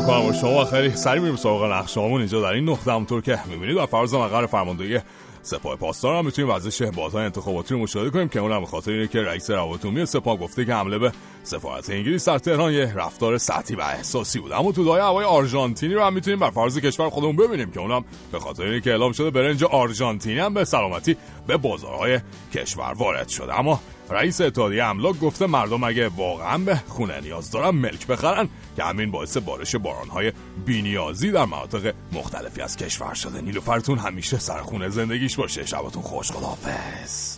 [0.10, 0.66] می‌کنم و شما.
[0.66, 4.46] خیلی سری میریم سراغ نقشهامون اینجا در این نقطه همونطور که می‌بینید بر فرض مقر
[4.46, 5.00] فرماندهی
[5.42, 8.30] سپاه پاسدار هم می‌تونیم وزش بازهای انتخاباتی رو مشاهده کنیم.
[8.30, 11.12] که اونم خاطر اینه که رئیس روابط عمومی سپاه گفته که حمله به
[11.44, 14.52] سفارت انگلیس در تهران یه رفتار سطحی و احساسی بود.
[14.52, 18.06] اما تو دای هوای آرژانتینی رو هم می‌تونیم بر فرض کشور خودمون ببینیم که اونم
[18.32, 21.18] به خاطر اینه که اعلام شده برنج آرژانتینی هم به سلامتی
[21.48, 22.20] به بازارهای
[22.54, 23.60] کشور وارد شده.
[23.60, 28.84] اما رئیس اتحادیه املاک گفته مردم اگه واقعا به خونه نیاز دارن ملک بخرن که
[28.84, 30.32] همین باعث بارش بارانهای
[30.66, 33.42] بینیازی در مناطق مختلفی از کشور شده.
[33.42, 35.66] نیلوفرتون همیشه سرخونه زندگیش باشه.
[35.66, 37.38] شبتون خوش خداحافظ.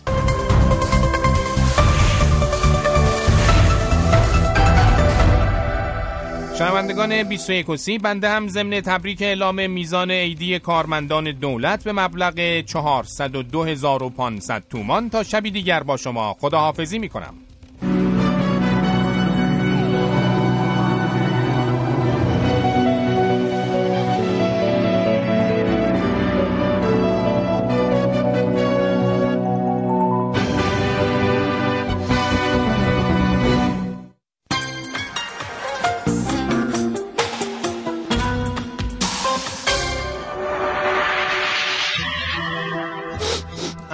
[6.62, 12.60] شنوندگان 21 و سی بنده هم ضمن تبریک اعلام میزان عیدی کارمندان دولت به مبلغ
[12.60, 17.34] 402500 تومان تا شبی دیگر با شما خداحافظی می کنم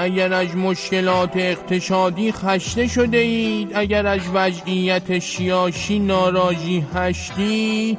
[0.08, 7.98] اگر از مشکلات اقتصادی خسته شده اید اگر از وضعیت سیاسی ناراضی هستید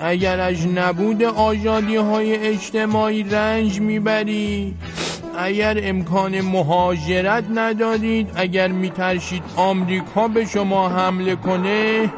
[0.00, 4.74] اگر از نبود آزادی های اجتماعی رنج می‌برید.
[5.38, 12.10] اگر امکان مهاجرت ندارید اگر میترسید آمریکا به شما حمله کنه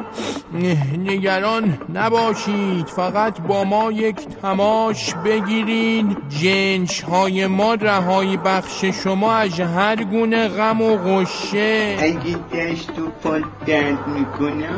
[0.99, 2.87] نگران نباشید.
[2.87, 6.17] فقط با ما یک تماش بگیرید.
[6.29, 11.97] جنش های ما رهایی بخش شما از هر گونه غم و غشه.
[12.01, 14.69] اگه دست و پا درد می‌کنه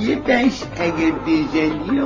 [0.00, 2.00] یه دست اگه بزنی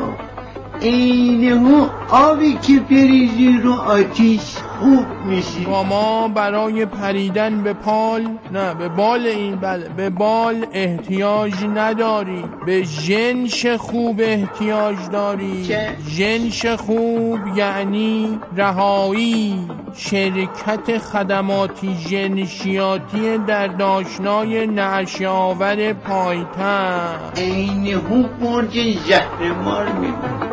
[0.81, 8.75] اینه آبی که بریزی رو آتیش خوب میشی با ما برای پریدن به پال نه
[8.75, 15.69] به بال این بله به بال احتیاج نداری به جنش خوب احتیاج داری
[16.17, 29.93] جنش خوب یعنی رهایی شرکت خدماتی جنشیاتی در داشنای نعشاور پایتن اینه هو برج زهرمار
[29.93, 30.50] میبود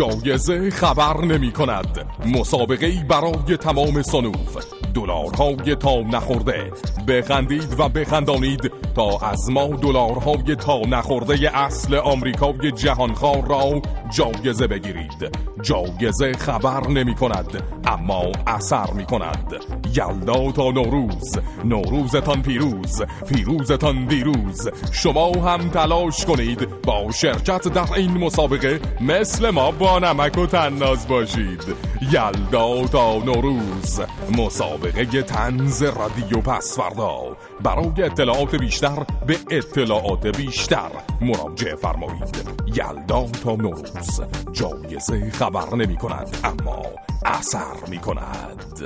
[0.00, 2.06] جایزه خبر نمی کند.
[2.26, 4.56] مسابقه برای تمام صنوف
[4.94, 6.72] دلارهای تا نخورده.
[7.08, 8.72] بخندید و بخندانید.
[8.94, 13.82] تا از ما دلارهای تا نخورده اصل آمریکای جهانخوار را
[14.16, 15.36] جایزه بگیرید.
[15.62, 19.54] جایزه خبر نمی کند اما اثر می کند.
[19.94, 24.68] یلدا تا نوروز نوروزتان پیروز پیروزتان دیروز.
[24.92, 31.08] شما هم تلاش کنید با شرکت در این مسابقه مثل ما با نمک و تناز
[31.08, 31.64] باشید.
[32.12, 34.00] یلدا تا نوروز
[34.38, 38.79] مسابقه تنز رادیو پسوردا برای اطلاعات بیشتر
[39.26, 40.90] به اطلاعات بیشتر
[41.20, 42.36] مراجعه فرمایید.
[42.66, 44.20] یلدا تا نوروز.
[44.52, 46.82] جایزه خبر نمی کند اما
[47.24, 48.82] اثر می کند.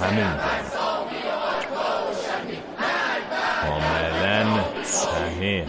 [0.00, 0.30] همین.
[3.62, 5.64] کاملا صحیح.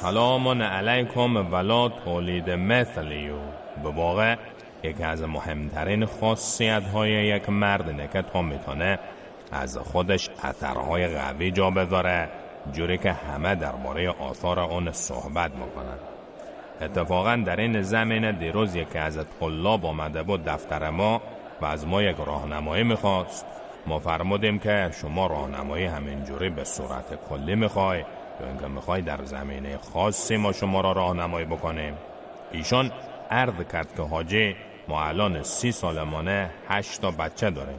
[0.00, 3.34] سلام علیکم ولا تولید مثلیو.
[3.82, 4.36] به واقع
[4.82, 8.98] یکی از مهمترین خاصیت های یک مرد اینه که تا می‌تونه
[9.52, 12.28] از خودش اثرهای قوی جا بذاره
[12.72, 15.98] جوری که همه درباره آثار اون صحبت می‌کنن
[16.80, 21.22] اتفاقا در این زمینه دیروز یکی از طلاب آمده بود دفتر ما
[21.60, 23.46] و از ما یک راهنمایی می‌خواست.
[23.86, 28.04] ما فرمودیم که شما راهنمایی همینجوری به صورت کلی می‌خوای
[28.40, 31.94] یا اینکه می‌خوای در زمینه خاصی ما شما را راهنمایی بکنیم.
[32.52, 32.92] ایشان
[33.30, 34.56] عرض کرد که حاجی
[34.88, 37.78] ما الان سی سالمانه هشت تا بچه داریم.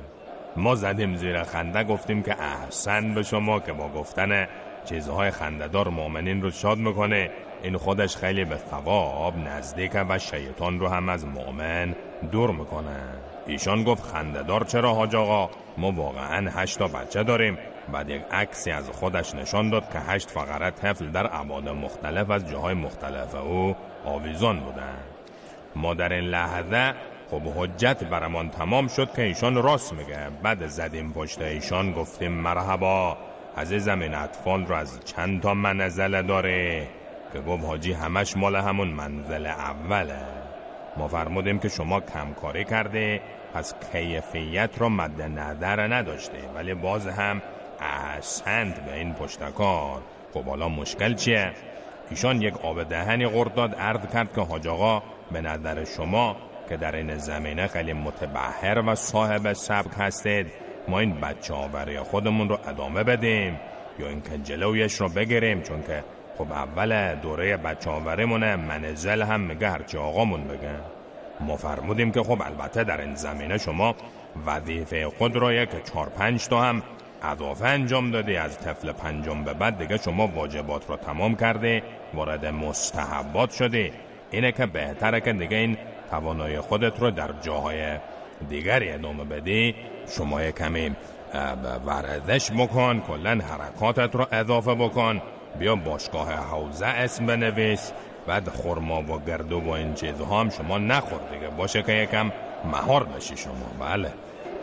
[0.56, 4.48] ما زدیم زیر خنده گفتیم که احسن به شما که با گفتن
[4.86, 7.30] چیزهای خندهدار مؤمنین رو شاد می‌کنه.
[7.64, 11.96] این خودش خیلی به ثواب نزدیک و شیطان رو هم از مؤمن
[12.32, 13.00] دور می‌کنه.
[13.48, 17.58] ایشان گفت خندهدار چرا حاج آقا؟ ما واقعا هشت بچه داریم.
[17.90, 22.50] بعد یک عکسی از خودش نشان داد که هشت فقره طفل در عباد مختلف از
[22.50, 23.76] جاهای مختلف او
[24.06, 25.04] آویزان بودند.
[25.76, 26.94] ما در این لحظه
[27.32, 30.30] خب حجت برمان تمام شد که ایشان راست میگه.
[30.44, 33.18] بعد زدیم پشت ایشان گفتیم مرحبا
[33.58, 36.88] عزیزم این اطفال رو از چند تا منزل داره؟
[37.34, 40.22] که گفت حاجی همش مال همون منزل اوله.
[40.98, 43.22] ما فرمودیم که شما کمکاری کرده
[43.54, 46.38] پس کیفیت رو مد نظر نداشته.
[46.56, 47.42] ولی باز هم
[47.82, 50.02] احسنت به این پشتکار.
[50.34, 51.52] خب حالا مشکل چیه؟
[52.10, 56.36] ایشان یک آب دهنی قرد داد عرض کرد که حاج آقا به نظر شما
[56.70, 60.48] که در این زمینه خیلی متبهر و صاحب سبک هستید
[60.88, 63.60] ما این بچه آوری خودمون رو ادامه بدیم
[64.00, 66.04] یا اینکه جلویش رو بگیریم؟ چون که
[66.38, 70.76] خب اول دوره بچه آوریمونه منزل هم میگه هرچی آقامون بگه.
[71.40, 73.96] ما فرمودیم که خب البته در این زمینه شما
[74.46, 76.84] وظیفه خود را یک چهار پنج تا هم
[77.24, 81.84] اضافه انجام دادی از طفل پنجم به بعد دیگه شما واجبات رو تمام کرده.
[82.14, 83.92] وارد مستحبات شدی
[84.32, 85.78] اینه که بهتره که دیگه این
[86.10, 87.98] توانایی خودت رو در جاهای
[88.50, 89.76] دیگری ادامه بدی
[90.08, 90.96] شما کمی
[91.86, 93.00] ورزش بکن.
[93.00, 95.22] کلا حرکاتت رو اضافه بکن.
[95.60, 97.92] بیا باشگاه حوزه اسم بنویس.
[98.28, 101.48] بعد خرما و گردو و این چیزها هم شما نخور دیگه.
[101.48, 102.32] باشه که یکم
[102.66, 103.54] مهار بشی شما.
[103.80, 104.12] بله.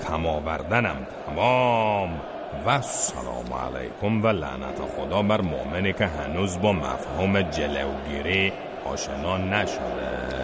[0.08, 1.06] کم آوردنم.
[1.26, 2.20] تمام.
[2.66, 8.52] و سلام علیکم و لعنت خدا بر مؤمنی که هنوز با مفهوم جلوگیری
[8.84, 10.36] آشنا نشده.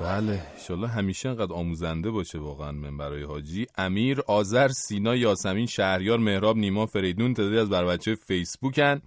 [0.00, 0.38] بله
[0.70, 3.66] انشالله همیشه انقدر آموزنده باشه واقعا من برای حاجی.
[3.78, 9.00] امیر آذر سینا یاسمین شهریار مهراب نیما فریدون تعدادی از بر بچه فیسبوکن.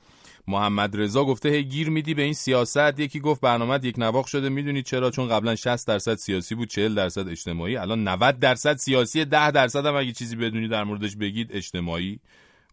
[0.48, 3.00] محمد رضا گفته هی گیر میدی به این سیاست.
[3.00, 4.50] یکی گفت برنامه یک نواخ شده.
[4.50, 7.78] می‌دونید چرا؟ چون قبلا 60 درصد سیاسی بود 40 درصد اجتماعی.
[7.78, 12.20] الان 90 درصد سیاسی 10 درصد هم اگه چیزی بدونی در موردش بگید اجتماعی.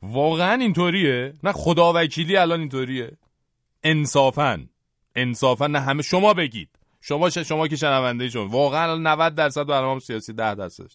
[0.03, 3.11] واقعا اینطوریه؟ نه خدا وکیلی الان اینطوریه.
[3.84, 4.61] انصافا.
[5.16, 6.80] انصافا نه همه شما بگید.
[7.01, 10.91] شما شما که شنونده شما واقعا 90 درصد برنامه سیاسی 10 درصد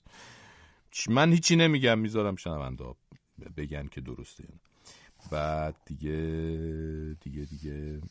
[1.10, 2.86] من هیچی نمیگم می‌ذارم شنونده
[3.58, 4.44] بگن که درسته.
[5.32, 6.18] بعد دیگه
[7.22, 8.02] دیگه دیگه.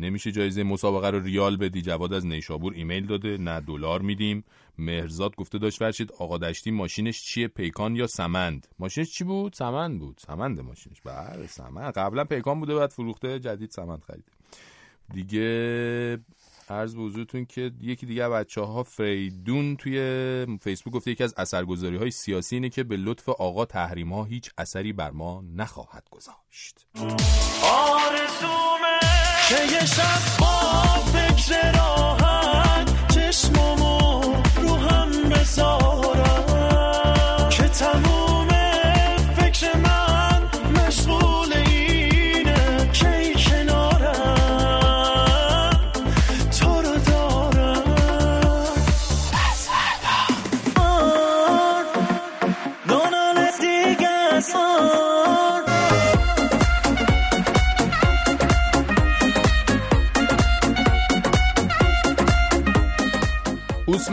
[0.00, 1.82] نمیشه جایزه مسابقه رو ریال بدی.
[1.82, 3.38] جواد از نیشابور ایمیل داده.
[3.38, 4.44] نه دلار میدیم.
[4.78, 9.98] مهرزاد گفته داشت فرشید آقا دشتی ماشینش چیه؟ پیکان یا سمند؟ ماشینش چی بود؟ سمند
[9.98, 10.20] بود.
[10.26, 11.00] سمند ماشینش.
[11.00, 11.92] بله سمند.
[11.92, 14.35] قبلا پیکان بوده بعد فروخته جدید سمند خریده.
[15.14, 16.18] دیگه
[16.68, 21.96] عرض به حضورتون که یکی دیگه بچه ها فریدون توی فیسبوک گفته یکی از اثرگذاری
[21.96, 26.86] های سیاسی اینه که به لطف آقا تحریم هیچ اثری بر ما نخواهد گذاشت.
[27.62, 29.00] آرزومه
[29.48, 30.42] که یه شب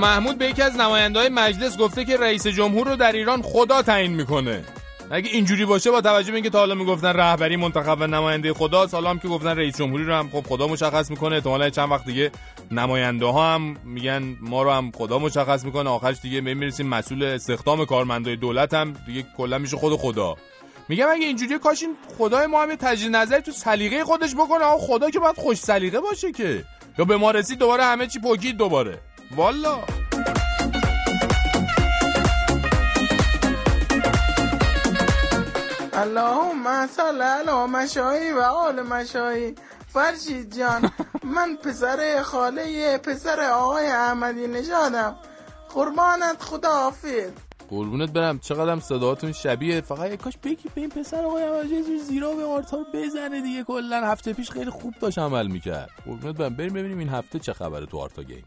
[0.03, 3.81] محمود به یکی از نماینده های مجلس گفته که رئیس جمهور رو در ایران خدا
[3.81, 4.63] تعیین می‌کنه.
[5.11, 8.87] اگه اینجوری باشه با توجه به اینکه تا حالا می‌گفتن رهبری منتخب و نماینده خدا
[8.87, 11.35] حالا هم که گفتن رئیس جمهوری رو هم خب خدا مشخص می‌کنه.
[11.35, 12.31] احتمالاً چند وقت دیگه
[12.71, 15.89] نماینده ها هم میگن ما رو هم خدا مشخص می‌کنه.
[15.89, 20.35] آخرش دیگه می‌رسیم مسئول استخدام کارمندای دولت هم دیگه کلا میشه خود خدا.
[20.89, 24.63] میگم اگه اینجوری کاش این خدای ما هم تجدید نظری تو سلیقه خودش بکنه.
[24.79, 26.63] خدا که باید خوش سلیقه باشه که.
[26.97, 28.99] یا به ما رسید دوباره همه چی پکید دوباره.
[29.35, 29.79] والا
[35.93, 39.55] اللهم صل علی مشایی و آل مشایی
[39.87, 40.91] فرشید جان
[41.23, 45.15] من پسر خاله پسر آقای احمدی نژادم
[45.73, 47.31] قربانت خدا حافظ
[47.69, 52.33] قربونت برم چقدرم صداتون شبیه فقط یه کاش بگی به این پسر آقای احمدی زیرا
[52.33, 56.73] به آرتال بزنه دیگه کلا هفته پیش خیلی خوب داشت عمل می‌کرد قربونت برم بریم
[56.73, 58.45] ببینیم این هفته چه خبره تو آرتا گیم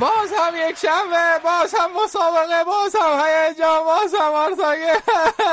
[0.00, 4.92] باز هم یک شنبه باز هم مسابقه باز هم هیجان باز هم آرتاگه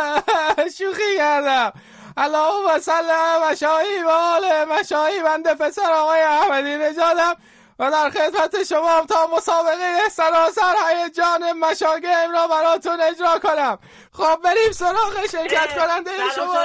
[0.78, 1.74] شوخی کردم.
[2.18, 7.36] اللهم صل علی مشایی و آل مشایی بنده پسر آقای احمدی نژادم.
[7.80, 13.80] و در خدمت شما تا مسابقه سراسر هیجان مشاگم را براتون اجرا کنم.
[14.14, 16.60] خب بریم سراغ شرکت کننده شما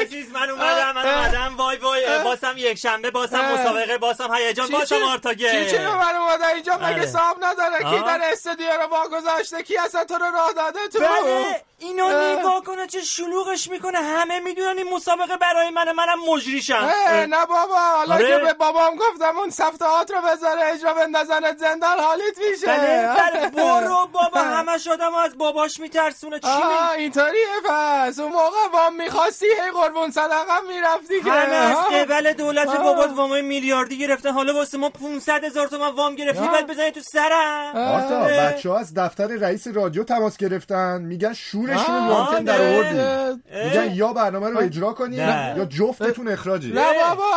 [0.00, 0.32] عزیز.
[0.32, 1.06] من اومدم من.
[1.06, 1.56] اومدم.
[1.56, 2.18] وای وای.
[2.24, 3.52] باسم یک شنبه باسم.
[3.52, 4.68] مسابقه باسم هیجان.
[4.68, 5.64] باسم آرتاگه.
[5.64, 7.06] چی چی من اومده اینجا؟ مگه.
[7.06, 8.04] صاحب نداره؟ کی.
[8.04, 11.64] در استودیو رو واگذاشته؟ کی اصلا تو رو راه داده تو؟ بله.
[11.78, 12.38] اینو اه.
[12.38, 13.98] نگاه کنه چه شلوغش می‌کنه.
[13.98, 16.74] همه می‌دونن این مسابقه برای منه منم مجریشم
[17.06, 17.76] اه، نه بابا.
[17.78, 18.26] حالا آره.
[18.28, 22.66] که به بابام گفتم اون صفحات رو بذاره اجرا بندازنت زندان حالیت میشه.
[22.66, 23.48] بله بله.
[23.64, 24.40] برو بابا.
[24.40, 26.38] همش آدم از باباش میترسونه.
[26.38, 31.30] چی آه می اینطوریه پس اون موقع وام می‌خواستی هی قربون صدقه می‌رفتی که.
[31.30, 32.82] همه از؟ قبل دولت آه.
[32.84, 34.30] بابات وامای میلیاردی گرفتن.
[34.30, 36.48] حالا واسه ما 500 هزار تومن وام گرفتی.
[36.48, 37.76] باید بزنی تو سرم.
[37.76, 38.20] آرتا.
[38.20, 41.00] بچه ها از دفتر رئیس رادیو تماس گرفتن.
[41.02, 42.74] میگن شورشون رو آه، رو آنتن در نه.
[42.74, 43.42] آوردی.
[43.64, 45.54] میگن یا برنامه رو اجرا کنی نه.
[45.56, 46.72] یا جفتتون اخراجی.
[46.72, 47.32] نه بابا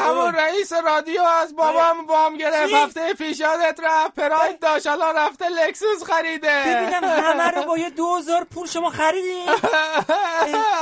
[0.00, 4.86] همون رئیس رادیو از بابام وام گرفت؟ هفته پیش یادت رفت؟ پراید داشت.
[4.86, 6.48] الان رفته لکسوس خریده.
[6.66, 9.42] ببینم همه رو با یه دوزار پول شما خریدی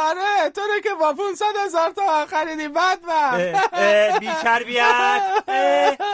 [0.08, 2.98] آره تو رو که با 500 هزار تا خریدی بعد
[4.20, 5.22] بی تربیت.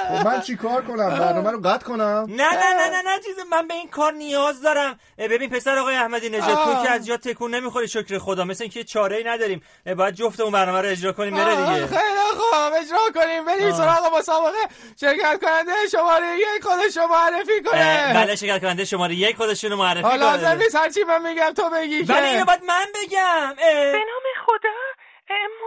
[0.09, 3.34] خب من چی کار کنم؟ برنامه رو قطع کنم؟ نه نه نه نه نه چیز
[3.53, 4.99] من به این کار نیاز دارم.
[5.18, 6.76] ببین پسر آقای احمدی نژاد تو.
[6.83, 8.45] که از جا تکون نمی‌خوری شکر خدا.
[8.45, 9.62] مثل اینکه چاره ای نداریم
[9.97, 11.87] باید جفتمون برنامه رو اجرا کنیم بره دیگه.
[11.87, 12.72] خیلی خوب.
[12.81, 13.45] اجرا کنیم.
[13.45, 13.72] بریم.
[13.72, 14.59] سراغ مسابقه.
[15.01, 18.12] شرکت کننده شماره یک خودش رو معرفی کنه.
[18.14, 20.74] بله شرکت کننده شماره یک خودشون رو معرفی حالا لازم کنه نیست.
[20.74, 22.12] هرچی من میگم تو بگی که.
[22.12, 23.55] بله اینو باید من بگم.
[23.57, 24.77] به نام خدا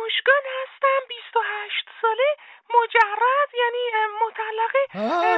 [0.05, 1.01] مشگان هستم.
[1.10, 2.30] 28 ساله.
[2.78, 3.84] مجرد یعنی
[4.24, 4.82] مطلقه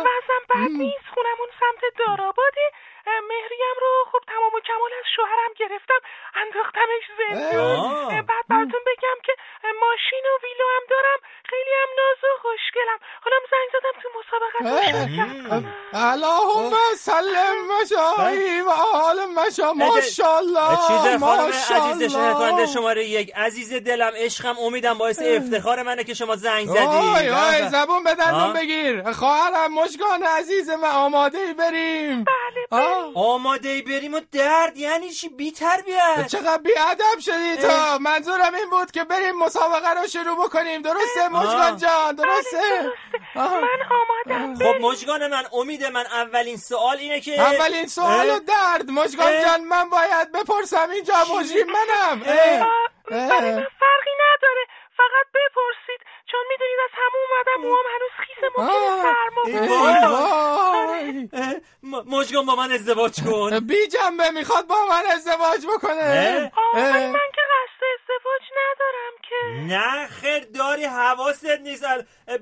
[0.07, 1.07] وضعم بد نیست.
[1.13, 2.65] خونمون سمت داراباده.
[3.07, 6.01] مهریم رو خب تمام و کمال از شوهرم گرفتم
[6.41, 9.33] انداختمش زندون بعد براتون بگم که
[9.81, 11.19] ماشین و ویلو هم دارم.
[11.49, 12.99] خیلی هم ناز و خوشگلم.
[13.23, 14.57] حالا زنگ زدم تو مسابقه
[15.93, 19.73] اللهم سلم مشایی و آل مشا.
[19.73, 21.51] ماشاءالله چیز خانم.
[21.91, 23.31] عزیز شماره یک.
[23.35, 26.85] عزیز دلم عشقم امیدم باعث افتخار منه که شما زنگ زدی.
[27.17, 27.69] آی آی.
[27.69, 28.53] زبون به دندون.
[28.53, 29.11] بگیر.
[29.11, 32.23] خواهرم مشکان عزیز من آماده بریم.
[32.23, 32.67] بله
[33.15, 36.27] آماده بریم و درد یعنی چی؟ بی تربیت.
[36.27, 40.81] چقدر بی ادب شدی تو منظورم این بود که بریم مسابقه رو شروع بکنیم.
[40.81, 42.91] درسته مشکان جان درسته؟
[43.35, 43.59] آه.
[43.61, 48.89] من آمادم خب مجگان من امید من اولین سوال اینه که اولین سوال و؟ درد.
[49.19, 52.19] اه؟ جان من باید بپرسم اینجا مجرم منم.
[53.79, 54.63] فرقی نداره.
[54.97, 59.41] فققت بپرسید چون می‌دونید از همون اومدم موام هنوز خیس ممکنه سرما
[62.05, 63.59] مجگان با من ازدواج کن.
[63.59, 66.51] بی جنبه می‌خواد با من ازدواج بکنه.
[66.73, 67.41] من که
[67.93, 71.85] ازدواج ندارم که نه خیر داری حواست نیست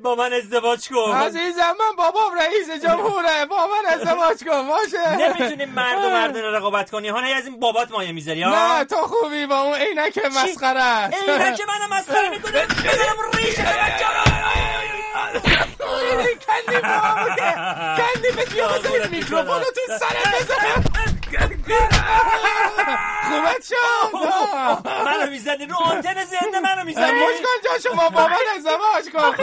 [0.04, 5.66] با من ازدواج کن عزیزم من بابام رئیس جمهوره با من ازدواج کن باشه نمی‌تونی
[5.66, 8.96] مرد و مردانه رقابت کنی ها نه از این بابات مایه می‌ذاری ها نه تو
[8.96, 13.64] خوبی با اون عینک مسخره اینه که منو مسخره می‌کنه بزنم ریشه
[16.48, 17.36] کندی بابا
[17.98, 21.19] کندی به بیا بزنی میکروفون رو تو سرت بزن
[23.30, 24.16] خوبت شد؟
[25.06, 29.36] منو می‌زنی رو آنتن زنده منو می‌زنی مشکان جان شما با من ازدواج کن.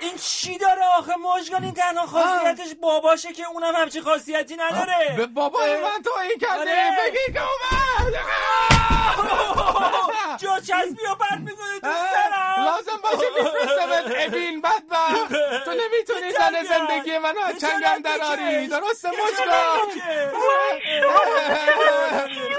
[0.00, 5.14] این چی داره آخه؟ مشگان این تنها خاصیتش باباشه که اونم همچین خاصیتی نداره.
[5.16, 6.90] به بابای من تو این کردی آره.
[7.06, 8.93] بگی که اومد.
[10.42, 12.64] جا چسبی و پرد می‌کنی تو سرم.
[12.64, 15.28] لازم باشه میفرستمت ابین بدبخت.
[15.64, 19.88] تو نمی‌تونی زن زندگی منو از چنگم دراری؟ درسته مشکان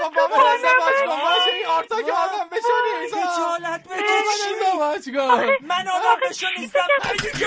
[0.02, 1.16] خب با من ازدواج کن.
[1.20, 4.40] باشه این آرتا که آدم بشونی خجالت بکش
[5.60, 6.80] من آقا بشو نیستم.
[7.02, 7.46] اگه که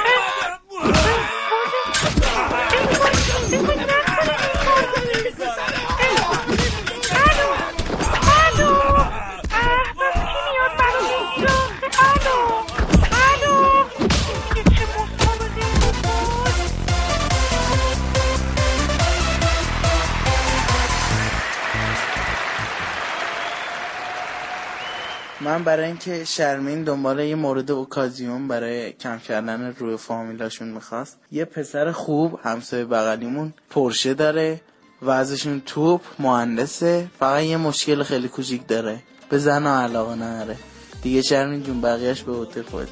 [25.41, 31.45] من برای اینکه شرمین دنبال یه مورد اوکازیون برای کم کردن روی فامیلاشون می‌خواست یه
[31.45, 34.61] پسر خوب همسایه بغلیمون پرشه داره
[35.01, 38.99] و ازشون توپ مهندسه فقط یه مشکل خیلی کوچیک داره.
[39.29, 40.57] به زن علاقه نداره.
[41.01, 42.87] دیگه شرمین جون بقیهش به هتل خود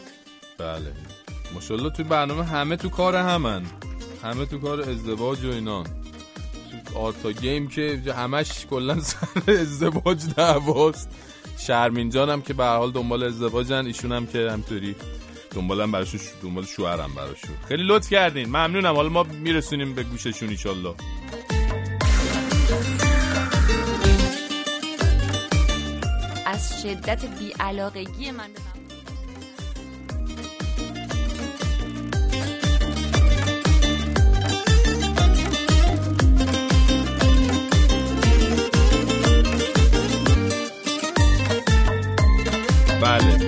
[0.57, 0.93] بله.
[1.53, 3.61] ماشاءالله توی برنامه همه تو کار همن.
[4.23, 5.83] همه تو کار ازدواج و اینا.
[6.95, 11.09] آرتا گیم که همش کلا سر ازدواج دعواست.
[11.57, 14.95] شرمین جانم که به حال دنبال ازدواجن ایشون هم که همطوری
[15.51, 17.55] دنبالم براشون دنبال شوهرم براشون.
[17.67, 18.49] خیلی لطف کردین.
[18.49, 18.95] ممنونم.
[18.95, 20.95] حالا ما میرسونیم به گوششون ایشالله
[26.45, 28.49] از شدت بیعلاقگی من
[43.01, 43.47] بله.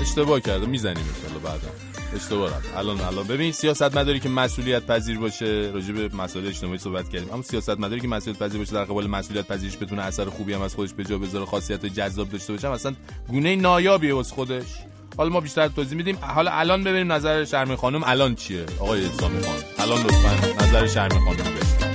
[0.00, 1.68] اشتباه کرده می‌زنیم انشالله بعدا.
[2.16, 2.76] اشتباه رفت.
[2.76, 3.26] الان الان.
[3.26, 7.32] ببین سیاست مداری که مسئولیت پذیر باشه راجع به مسائل اجتماعی صحبت کردیم.
[7.32, 10.62] اما سیاست مداری که مسئولیت پذیر باشه در قبال مسئولیت پذیرش بتونه اثر خوبی هم
[10.62, 12.94] از خودش به جا بذاره خاصیت جذاب داشته باشه اصلا
[13.28, 14.66] گونه نایابیه واسه خودش.
[15.16, 16.18] حالا ما بیشتر توضیح میدیم.
[16.20, 21.18] حالا الان ببینیم نظر شرمی خانم الان چیه؟ آقای اسلامی خانم الان لطفا نظر شرمی
[21.20, 21.40] خانم.
[21.40, 21.87] از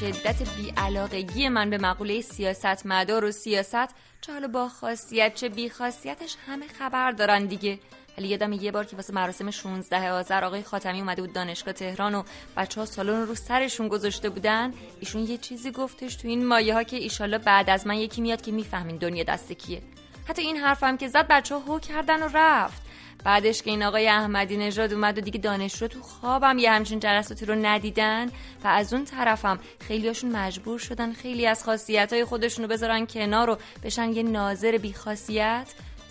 [0.00, 5.70] شدت بیعلاقگی من به مقوله سیاست مدار و سیاست چه حالا با خاصیت چه بی
[5.70, 7.78] خاصیتش همه خبر دارن دیگه.
[8.18, 12.14] ولی یادم یه بار که واسه مراسم 16 آذر آقای خاتمی اومده بود دانشگاه تهران
[12.14, 12.22] و
[12.56, 16.82] بچه ها سالن رو سرشون گذاشته بودن ایشون یه چیزی گفتش تو این مایه ها
[16.82, 19.82] که ایشالله بعد از من یکی میاد که می‌فهمین دنیا دست کیه.
[20.28, 22.89] حتی این حرفم که زد بچه ها هو کردن و رفت.
[23.24, 27.46] بعدش که این آقای احمدی نژاد اومد و دیگه دانشجو تو خوابم یه همچین جلساتی
[27.46, 28.26] رو ندیدن
[28.64, 29.58] و از اون طرفم
[29.88, 34.78] خیلیاشون مجبور شدن خیلی از خاصیت های خودشون رو بذارن کنار و بشن یه ناظر
[34.78, 35.66] بی خاصیت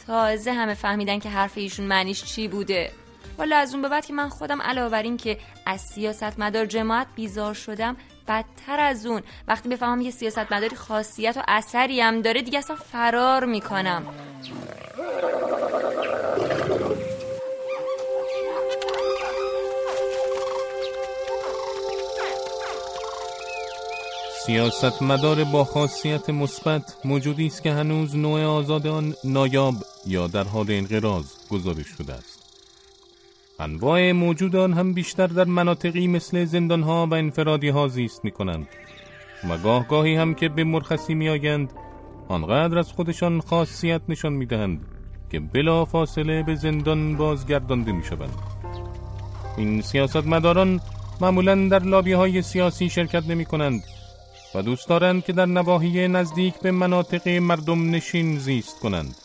[0.08, 2.92] تازه همه فهمیدن که حرف ایشون معنیش چی بوده.
[3.38, 6.66] والا از اون به بعد که من خودم علاوه بر این که از سیاست مدار
[6.66, 7.98] جماعت بیزار شدم
[8.28, 9.22] بدتر از اون.
[9.48, 14.04] وقتی بفهمم یه سیاست مداری خاصیت و اثری هم داره دیگه اصلا فرار می‌کنم.
[24.50, 29.76] سیاست مدار با خاصیت مثبت موجودی است که هنوز نوع آزاد آن نایاب
[30.08, 32.40] یا در حال انقراض گزارش شده است.
[33.60, 38.68] انواع موجود آن هم بیشتر در مناطقی مثل زندانها و انفرادی ها زیست می کنند
[39.50, 41.74] و گاه گاهی هم که به مرخصی می آگند
[42.28, 44.86] آنقدر از خودشان خاصیت نشان می دهند
[45.32, 48.34] که بلا فاصله به زندان بازگردانده می شوند
[49.58, 50.80] این سیاست مداران
[51.22, 53.84] معمولا در لابی های سیاسی شرکت نمی کنند
[54.56, 59.16] و دوست دارند که در نواحی نزدیک به مناطق مردم نشین زیست کنند.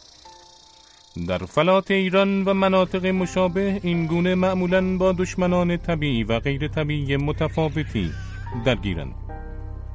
[1.29, 7.17] در فلات ایران و مناطق مشابه این گونه معمولا با دشمنان طبیعی و غیر طبیعی
[7.17, 8.11] متفاوتی
[8.65, 9.15] درگیرند.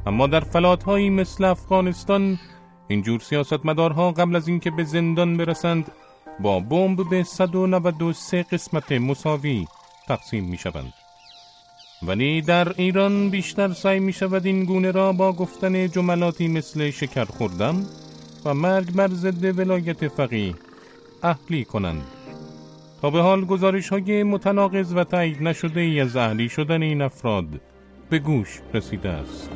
[0.06, 2.40] اما در فلات هایی مثل افغانستان
[2.88, 5.92] اینجور سیاستمدارها قبل از اینکه به زندان برسند
[6.40, 9.68] با بمب به 193 قسمت مساوی
[10.08, 10.94] تقسیم می شوند
[12.04, 17.26] ولی در ایران بیشتر سعی می شود این گونه را با گفتن جملاتی مثل شکر
[17.26, 17.86] خوردم
[18.46, 20.54] و مرگ بر ضد ولایت فقیه
[21.24, 22.04] اهلی کنند.
[23.02, 27.62] تا به حال گزارش های متناقض و تایید نشده ای از اهلی شدن این افراد
[28.10, 29.50] به گوش رسیده است.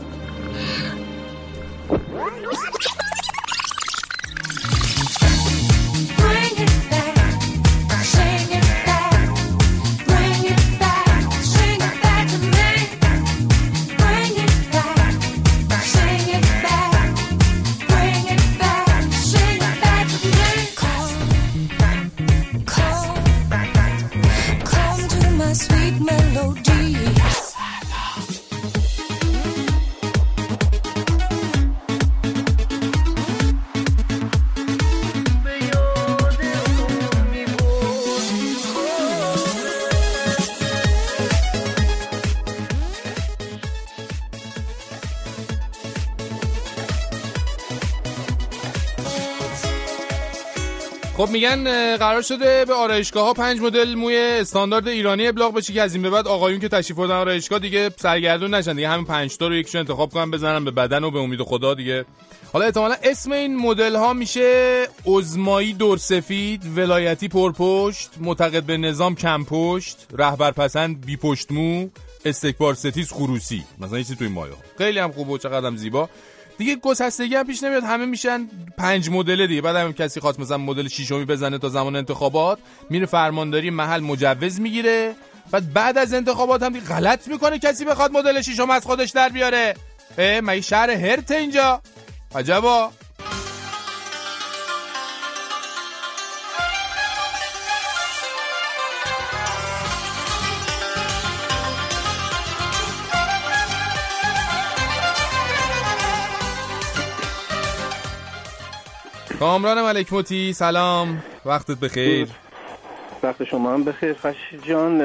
[51.24, 55.82] خب میگن قرار شده به آرایشگاه ها پنج مدل موی استاندارد ایرانی ابلاغ بشه که
[55.82, 58.76] از این به بعد آقایون که تشریف بردن آرایشگاه دیگه سرگردون نشن.
[58.76, 61.74] دیگه همین پنج تا رو یکشون انتخاب کنن بزنن به بدن و به امید خدا
[61.74, 62.06] دیگه.
[62.54, 69.16] حالا احتمالا اسم این مدل ها میشه ازمایی دور سفید ولایتی پرپشت معتقد به نظام
[69.16, 71.90] کم پشت رهبر پسند بی پشت مو
[72.26, 73.64] استکبار ستیز خروسی.
[73.80, 76.10] مثلا یه تو این مایه خیلی هم خوبه و چقدر هم زیبا.
[76.58, 77.84] دیگه گسستگی هم پیش نمیاد.
[77.84, 78.48] همه میشن
[78.78, 79.62] پنج مدل دیگه.
[79.62, 84.60] بعد هم کسی خواست مثلا مدل شیشمی بزنه تا زمان انتخابات میره فرمانداری محل مجوز
[84.60, 85.16] می‌گیره.
[85.52, 89.30] بعد بعد از انتخابات هم دیگه غلط می‌کنه کسی بخواد مدل شیشم از خودش در
[89.30, 89.74] بیاره.
[90.18, 91.82] اه مگه شهر هرت اینجا؟
[92.36, 92.92] عجبا.
[109.44, 111.24] کامران ملک موتی سلام.
[111.46, 112.28] وقتت بخیر.
[113.24, 114.14] وقت شما هم بخیر.
[114.14, 115.00] فرشید جان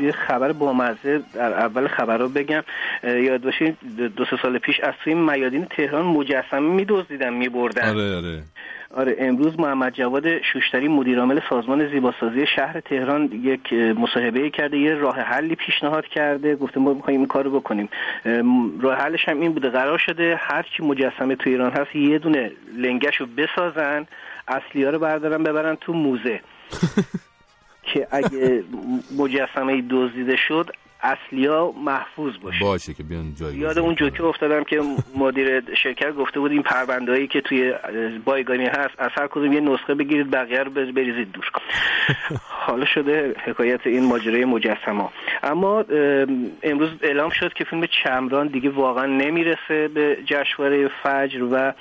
[0.00, 2.62] یه خبر بامزه در اول خبر رو بگم.
[3.04, 3.76] یاد باشین
[4.16, 7.88] دو سه سال پیش از توی میادین تهران مجسمه میدزدیدن میبردن.
[7.88, 8.42] آره آره.
[8.96, 15.20] آره امروز محمد جواد شوشتری مدیرعامل سازمان زیباسازی شهر تهران یک مصاحبه کرده یه راه
[15.20, 17.88] حلی پیشنهاد کرده گفته ما می‌خوایم این کارو بکنیم.
[18.80, 22.52] راه حلش هم این بوده قرار شده هر چی مجسمه تو ایران هست یه دونه
[22.76, 24.06] لنگش رو بسازن
[24.48, 26.40] اصلی ها رو بردارن ببرن تو موزه.
[27.92, 28.64] که اگه
[29.18, 30.70] مجسمه دزدیده شد
[31.02, 32.58] اصلی ها محفوظ باشه.
[32.60, 34.82] باشه که بیان جای یاد اون جوکه افتادم که
[35.16, 37.74] مدیر شرکت گفته بود این پروندهایی که توی
[38.24, 41.44] بایگانی هست از هر کدوم یه نسخه بگیرید بقیه رو بریزید دور.
[42.66, 45.08] حالا شده حکایت این ماجرای مجسمه.
[45.42, 51.72] اما ام، امروز اعلام شد که فیلم چمران دیگه واقعا نمی‌رسه به جشنواره فجر و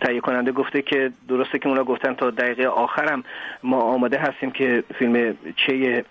[0.00, 3.24] تهیه کننده گفته که درسته که اونا گفتن تا دقیقه آخرم
[3.62, 6.04] ما آماده هستیم که فیلم چه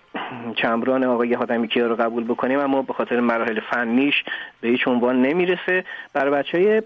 [0.56, 4.24] چمران آقای حاتمی کیا رو قبول بکنیم اما به خاطر مراحل فنیش
[4.60, 5.84] به هیچ عنوان نمی‌رسه.
[6.12, 6.82] برای بچه های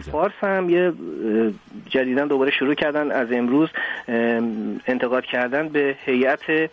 [0.00, 0.92] فارس هم یه اه،
[1.90, 3.68] جدیدن دوباره شروع کردن از امروز
[4.08, 6.70] ام، انتقاد کردن به هیئت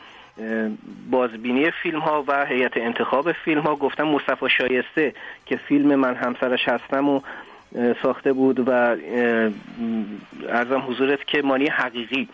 [1.12, 5.14] بازبینی فیلم ها و هیئت انتخاب فیلم ها گفتن مصطفی شایسته
[5.46, 7.22] که فیلم من همسرش هستم و
[8.03, 8.71] ساخته بود و
[10.49, 12.30] ارزم حضورت که مانی حقیقی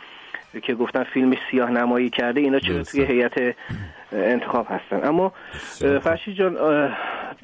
[0.61, 3.55] که گفتن فیلم سیاه نمایی کرده اینا چرا توی هیئت
[4.11, 5.07] انتخاب هستن.
[5.07, 5.33] اما
[6.03, 6.89] فرشید جان اه،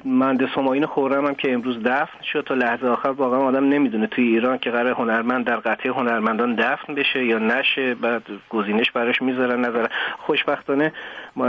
[0.04, 2.44] مهندس همایون خورم هم که امروز دفن شد.
[2.46, 6.94] تا لحظه آخر واقعا آدم نمی‌دونه توی ایران که قرار هنرمند در قطعه هنرمندان دفن
[6.94, 7.94] بشه یا نشه.
[7.94, 9.86] بعد گزینش براش می‌ذارن نظر
[10.18, 10.92] خوشبختانه
[11.36, 11.42] اه،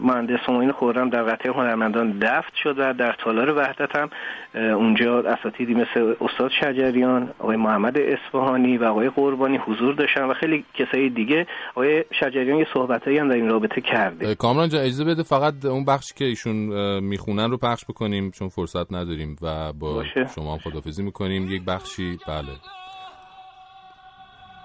[0.00, 4.10] مهندس همایون خورم در قطعه هنرمندان دفن شد و در تالار وحدت هم
[4.54, 10.64] اونجا اساتیدی مثل استاد شجریان آقای محمد اصفهانی و آقای قربانی حضور داشتن و خیلی
[10.74, 11.46] کسای دیگه.
[11.70, 14.34] آقای شجریان یه صحبتایی هم در این رابطه کرده.
[14.56, 16.54] کامران جان اجازه بده فقط اون بخشی که ایشون
[17.00, 20.30] می‌خونن رو پخش بکنیم چون فرصت نداریم و با باشه.
[20.34, 21.50] شما هم خدافزی می‌کنیم.
[21.50, 22.52] یک بخشی بله.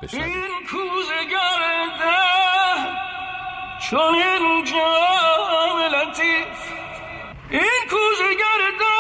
[0.04, 0.26] بشنویم.
[0.26, 1.62] این کوزگر
[2.00, 2.20] ده
[3.90, 6.60] چون این جام لطیف.
[7.50, 8.96] این کوزگر ده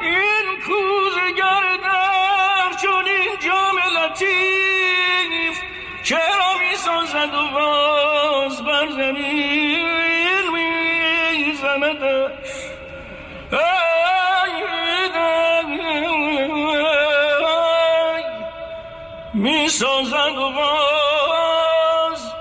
[0.00, 5.21] این کوزگر ده چون این جام لطیف.
[6.02, 12.32] چرا می سازد و باز بر زمین می زندش
[19.34, 22.32] می سازد و باز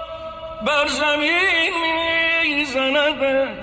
[0.66, 3.61] بر زمین می زندش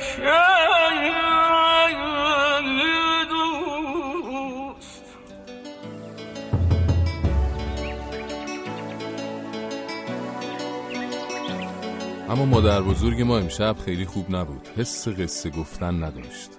[12.29, 14.69] اما مادر بزرگ ما امشب خیلی خوب نبود.
[14.77, 16.51] حس قصه گفتن نداشت.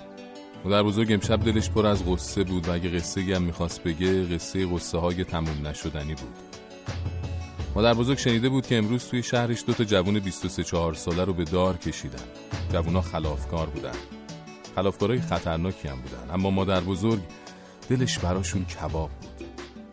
[0.65, 4.65] مادر بزرگ امشب دلش پر از قصه بود و اگه قصه هم می‌خواست بگه قصه
[4.65, 6.35] قصه های تموم نشدنی بود.
[7.75, 11.33] مادر بزرگ شنیده بود که امروز توی شهرش دو تا جوون 23 4 ساله رو
[11.33, 12.23] به دار کشیدن.
[12.73, 13.95] جوونا خلافکار بودن.
[14.75, 16.33] خلافکارای خطرناکی هم بودن.
[16.33, 17.21] اما مادر بزرگ
[17.89, 19.47] دلش براشون کباب بود.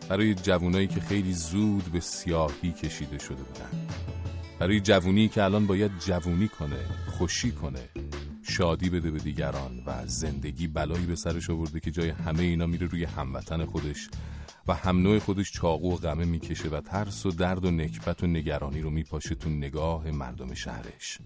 [0.09, 3.69] برای جوونایی که خیلی زود به سیاهی کشیده شده بودن.
[4.59, 7.89] برای جوونی که الان باید جوونی کنه خوشی کنه.
[8.43, 12.87] شادی بده به دیگران و زندگی بلایی به سرش آورده که جای همه اینا میره
[12.87, 14.09] روی هموطن خودش
[14.67, 18.27] و هم نوع خودش چاقو و غمه می‌کشه و ترس و درد و نکبت و
[18.27, 21.19] نگرانی رو میپاشه تو نگاه مردم شهرش.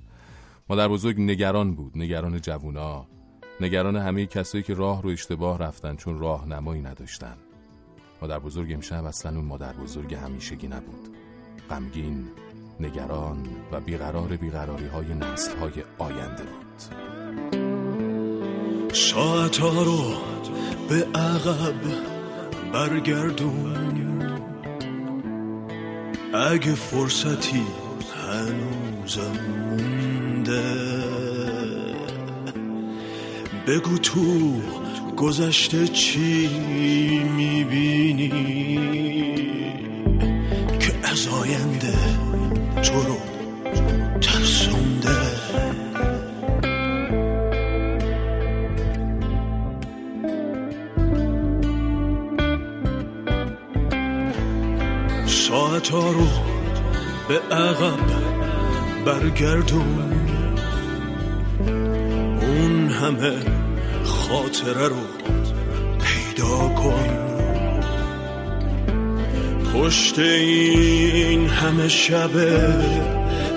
[0.69, 3.07] مادر بزرگ نگران بود نگران جوونا
[3.61, 7.37] نگران همه کسایی که راه رو اشتباه رفتن چون راه نمایی نداشتن.
[8.21, 11.09] مادر بزرگ امشب اصلا اون مادر بزرگ همیشگی نبود.
[11.69, 12.27] غمگین
[12.81, 13.37] نگران
[13.71, 16.81] و بیقرار بیقراری های نسل های آینده بود.
[18.93, 20.13] ساعت رو
[20.89, 21.75] به عقب
[22.73, 24.01] برگردون.
[26.33, 27.63] اگه فرصتی
[28.15, 30.61] هنوزم مونده
[33.67, 34.61] بگو تو
[35.17, 36.49] گذشته چی
[37.37, 38.29] می‌بینی؟
[40.79, 42.30] که از آینده
[42.83, 43.17] تو رو
[44.21, 45.21] ترسونده؟
[55.25, 56.27] ساعت ها رو
[57.27, 57.99] به عقب
[59.05, 60.11] برگردون.
[62.41, 63.33] اون همه
[64.03, 64.95] خاطره رو
[65.99, 67.20] پیدا کن.
[69.81, 72.31] پشت این همه شب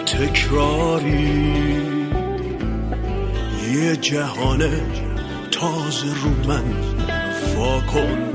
[0.07, 1.55] تکراری.
[3.75, 4.61] یه جهان
[5.51, 6.65] تازه رو من
[7.81, 8.31] کن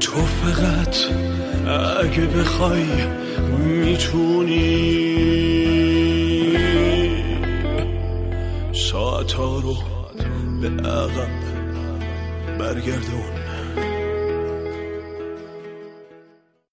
[0.00, 0.96] تو فقط
[2.04, 2.86] اگه بخوای
[3.66, 4.80] می‌تونی.
[8.72, 9.76] ساعت ها رو
[10.60, 11.30] به عقب
[12.58, 13.39] برگردون